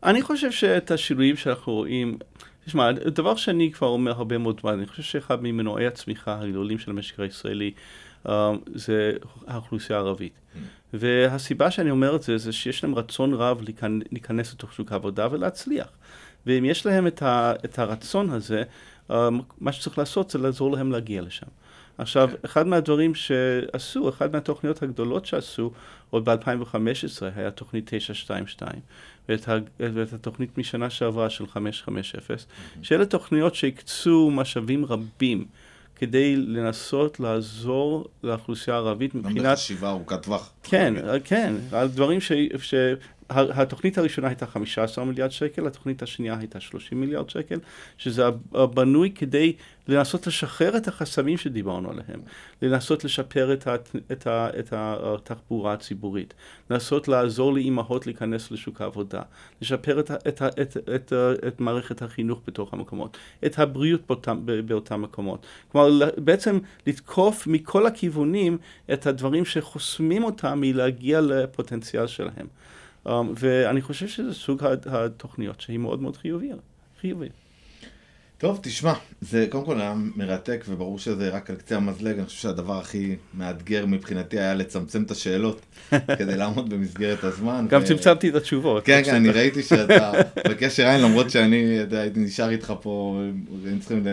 אני 0.04 0.22
חושב 0.22 0.52
שאת 0.52 0.92
השינויים 0.92 1.36
שאנחנו 1.36 1.74
רואים, 1.74 2.18
תשמע, 2.66 2.92
דבר 2.92 3.36
שאני 3.36 3.72
כבר 3.72 3.88
אומר 3.88 4.12
הרבה 4.12 4.38
מאוד 4.38 4.60
זמן, 4.62 4.74
אני 4.74 4.86
חושב 4.86 5.04
שאחד 5.04 5.44
ממנועי 5.44 5.88
הצמיחה 5.88 6.40
הגדולים 6.42 6.80
של 6.80 6.92
המשק 6.92 7.20
הישראלי 7.20 7.72
uh, 8.26 8.30
זה 8.76 9.12
האוכלוסייה 9.48 10.00
הערבית. 10.00 10.34
Mm. 10.34 10.58
והסיבה 10.94 11.72
שאני 11.72 11.92
אומר 11.92 12.16
את 12.16 12.24
זה, 12.24 12.38
זה 12.38 12.52
שיש 12.52 12.84
להם 12.84 12.96
רצון 12.96 13.34
רב 13.34 13.62
להיכנס 14.12 14.54
לתוך 14.54 14.74
שוק 14.74 14.92
העבודה 14.92 15.28
ולהצליח. 15.32 15.88
ואם 16.46 16.66
יש 16.66 16.86
להם 16.86 17.08
את, 17.08 17.22
ה, 17.22 17.54
את 17.66 17.80
הרצון 17.80 18.30
הזה, 18.30 18.64
uh, 19.10 19.14
מה 19.62 19.72
שצריך 19.72 19.98
לעשות 19.98 20.30
זה 20.30 20.40
לעזור 20.40 20.72
להם 20.72 20.92
להגיע 20.92 21.22
לשם. 21.22 21.48
עכשיו, 21.98 22.30
okay. 22.34 22.46
אחד 22.46 22.68
מהדברים 22.68 23.16
שעשו, 23.16 24.10
אחת 24.10 24.34
מהתוכניות 24.34 24.84
הגדולות 24.84 25.26
שעשו, 25.26 25.72
עוד 26.16 26.30
ב-2015 26.30 27.26
היה 27.36 27.52
תוכנית 27.52 27.86
922, 27.86 28.74
ואת, 29.30 29.50
ה, 29.50 29.58
ואת 29.80 30.14
התוכנית 30.14 30.58
משנה 30.58 30.90
שעברה 30.90 31.30
של 31.30 31.48
550, 31.48 32.20
mm-hmm. 32.20 32.84
שאלה 32.84 33.06
תוכניות 33.06 33.56
שהקצו 33.56 34.32
משאבים 34.32 34.86
רבים. 34.86 35.46
כדי 35.96 36.36
לנסות 36.36 37.20
לעזור 37.20 38.08
לאוכלוסייה 38.24 38.76
הערבית 38.76 39.16
מבחינת... 39.16 39.44
גם 39.44 39.54
בחשיבה 39.54 39.90
ארוכת 39.90 40.24
טווח. 40.24 40.52
כן, 40.64 40.94
כן, 41.24 41.54
על 41.72 41.88
דברים 41.88 42.22
ש... 42.22 42.32
ש... 42.58 42.74
התוכנית 43.30 43.98
הראשונה 43.98 44.28
הייתה 44.28 44.46
15 44.46 45.06
מיליארד 45.06 45.32
שקל, 45.32 45.68
התוכנית 45.68 46.04
השנייה 46.04 46.38
הייתה 46.40 46.60
30 46.60 47.02
מיליארד 47.02 47.30
שקל, 47.30 47.60
שזה 47.98 48.24
בנוי 48.52 49.12
כדי 49.16 49.54
לנסות 49.88 50.28
לשחרר 50.28 50.78
את 50.78 50.88
החסמים 50.88 51.38
שדיברנו 51.38 51.90
עליהם, 51.90 52.22
לנסות 52.62 53.04
לשפר 53.04 53.54
את, 53.54 53.68
הת, 53.68 53.90
את, 54.12 54.28
ה, 54.28 54.50
את 54.60 54.74
התחבורה 54.74 55.74
הציבורית, 55.74 56.34
לנסות 56.70 57.08
לעזור 57.08 57.54
לאימהות 57.54 58.08
להיכנס 58.08 58.52
לשוק 58.52 58.82
העבודה, 58.82 59.22
לשפר 59.62 60.00
את, 60.00 60.12
את, 60.12 60.28
את, 60.28 60.60
את, 60.62 60.78
את, 60.96 61.14
את 61.48 61.60
מערכת 61.60 62.02
החינוך 62.02 62.42
בתוך 62.48 62.74
המקומות, 62.74 63.18
את 63.46 63.60
הבריאות 63.60 64.02
באותם, 64.08 64.46
באותם 64.66 65.02
מקומות. 65.02 65.46
כלומר, 65.72 66.10
בעצם 66.18 66.60
לתקוף 66.88 67.48
מכל 67.48 67.86
הכיוונים 67.86 68.58
את 68.94 69.08
הדברים 69.08 69.46
שחוסמים 69.46 70.24
אותם 70.24 70.62
מלהגיע 70.62 71.22
לפוטנציאל 71.22 72.08
שלהם. 72.08 72.48
Um, 73.08 73.10
ואני 73.40 73.82
חושב 73.82 74.08
שזה 74.08 74.34
סוג 74.34 74.64
התוכניות 74.86 75.62
שהיא 75.62 75.78
מאוד 75.80 76.02
מאוד 76.02 76.18
חיובית. 76.18 76.52
חיובי. 77.02 77.30
טוב, 78.38 78.60
תשמע, 78.64 78.94
זה 79.22 79.48
קודם 79.50 79.66
כל 79.66 79.82
היה 79.82 79.94
מרתק, 80.16 80.64
וברור 80.70 81.00
שזה 81.00 81.30
רק 81.30 81.50
על 81.50 81.56
קצה 81.56 81.76
המזלג, 81.76 82.18
אני 82.18 82.26
חושב 82.26 82.42
שהדבר 82.42 82.80
הכי 82.80 83.16
מאתגר 83.34 83.86
מבחינתי 83.86 84.40
היה 84.40 84.54
לצמצם 84.54 85.04
את 85.04 85.12
השאלות, 85.12 85.62
כדי 86.20 86.38
לעמוד 86.38 86.70
במסגרת 86.70 87.24
הזמן. 87.24 87.66
גם 87.70 87.82
ו... 87.82 87.86
צמצמתי 87.86 88.30
את 88.30 88.36
התשובות. 88.36 88.86
כן, 88.86 89.02
כן, 89.06 89.16
אני 89.16 89.30
ראיתי 89.30 89.64
שאתה 89.64 90.12
בקשר 90.50 90.88
עין, 90.88 91.02
למרות 91.02 91.30
שאני 91.30 91.80
הייתי 91.92 92.20
נשאר 92.20 92.50
איתך 92.50 92.74
פה, 92.82 93.22
היינו 93.66 93.80
צריכים 93.80 94.04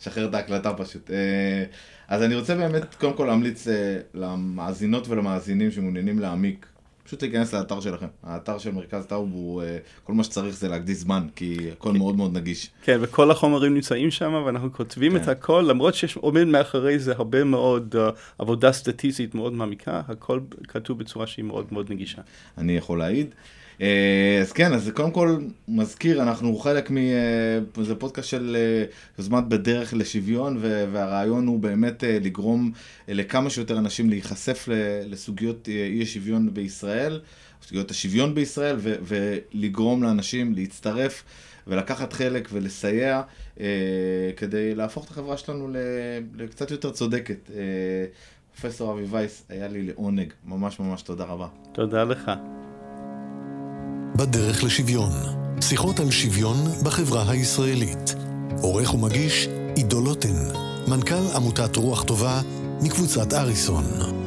לשחרר 0.00 0.28
את 0.28 0.34
ההקלטה 0.34 0.74
פשוט. 0.74 1.10
אה, 1.10 1.64
אז 2.08 2.22
אני 2.22 2.34
רוצה 2.34 2.54
באמת, 2.54 2.94
קודם 2.94 3.12
כל 3.12 3.24
להמליץ 3.24 3.68
אה, 3.68 3.98
למאזינות 4.14 5.08
ולמאזינים 5.08 5.70
שמעוניינים 5.70 6.18
להעמיק 6.18 6.66
פשוט 7.08 7.22
להיכנס 7.22 7.54
לאתר 7.54 7.80
שלכם. 7.80 8.06
האתר 8.22 8.58
של 8.58 8.70
מרכז 8.70 9.06
טאוב 9.06 9.28
הוא, 9.32 9.62
אה, 9.62 9.78
כל 10.04 10.12
מה 10.12 10.24
שצריך 10.24 10.56
זה 10.56 10.68
להקדיש 10.68 10.96
זמן, 10.96 11.26
כי 11.36 11.70
הכל. 11.72 11.92
מאוד 11.92 12.16
מאוד 12.16 12.32
נגיש. 12.32 12.70
כן, 12.82 12.98
וכל 13.00 13.30
החומרים 13.30 13.74
נמצאים 13.74 14.10
שם, 14.10 14.42
ואנחנו 14.46 14.72
כותבים 14.72 15.12
כן. 15.12 15.22
את 15.22 15.28
הכל, 15.28 15.64
למרות 15.68 15.94
שיש 15.94 16.16
עומד 16.16 16.44
מאחורי 16.44 16.98
זה 16.98 17.12
הרבה 17.12 17.44
מאוד 17.44 17.94
uh, 17.94 17.98
עבודה 18.38 18.72
סטטיסטית 18.72 19.34
מאוד 19.34 19.52
מעמיקה, 19.52 20.00
הכל 20.08 20.40
כתוב 20.68 20.98
בצורה 20.98 21.26
שהיא 21.26 21.44
מאוד 21.44 21.66
מאוד 21.70 21.92
נגישה. 21.92 22.22
אני 22.58 22.76
יכול 22.76 22.98
להעיד. 22.98 23.34
אה, 23.80 24.38
אז 24.40 24.52
כן, 24.52 24.72
אז 24.72 24.90
קודם 24.94 25.10
כל 25.10 25.38
מזכיר, 25.68 26.22
אנחנו 26.22 26.56
חלק 26.56 26.90
מ... 26.90 26.96
אה, 26.96 27.82
זה 27.82 27.94
פודקאסט 27.94 28.28
של 28.28 28.56
אה, 28.58 28.84
יוזמת 29.18 29.44
בדרך 29.44 29.94
לשוויון, 29.94 30.58
והרעיון 30.92 31.46
הוא 31.46 31.60
באמת 31.60 32.04
לגרום 32.06 32.72
לכמה 33.08 33.50
שיותר 33.50 33.78
אנשים 33.78 34.10
להיחשף 34.10 34.68
לסוגיות 35.06 35.68
אי 35.68 36.02
השוויון 36.02 36.54
בישראל, 36.54 37.20
סוגיות 37.62 37.90
השוויון 37.90 38.34
בישראל, 38.34 38.76
ולגרום 38.80 40.02
לאנשים 40.02 40.54
להצטרף 40.54 41.24
ולקחת 41.66 42.12
חלק 42.12 42.48
ולסייע 42.52 43.22
כדי 44.36 44.74
להפוך 44.74 45.04
את 45.04 45.10
החברה 45.10 45.36
שלנו 45.36 45.68
לקצת 46.36 46.70
יותר 46.70 46.90
צודקת. 46.90 47.50
פרופסור 48.60 48.92
אבי 48.92 49.04
וייס, 49.10 49.44
היה 49.48 49.68
לי 49.68 49.82
לעונג, 49.82 50.32
ממש 50.44 50.80
ממש 50.80 51.02
תודה 51.02 51.24
רבה. 51.24 51.46
תודה 51.72 52.04
לך. 52.04 52.30
בדרך 54.16 54.64
לשוויון. 54.64 55.12
שיחות 55.60 56.00
על 56.00 56.10
שוויון 56.10 56.56
בחברה 56.82 57.30
הישראלית. 57.30 58.14
עורך 58.60 58.94
ומגיש 58.94 59.48
עידו 59.76 60.00
לוטן, 60.00 60.48
מנכ"ל 60.88 61.36
עמותת 61.36 61.76
רוח 61.76 62.02
טובה 62.02 62.40
מקבוצת 62.82 63.32
אריסון. 63.32 64.17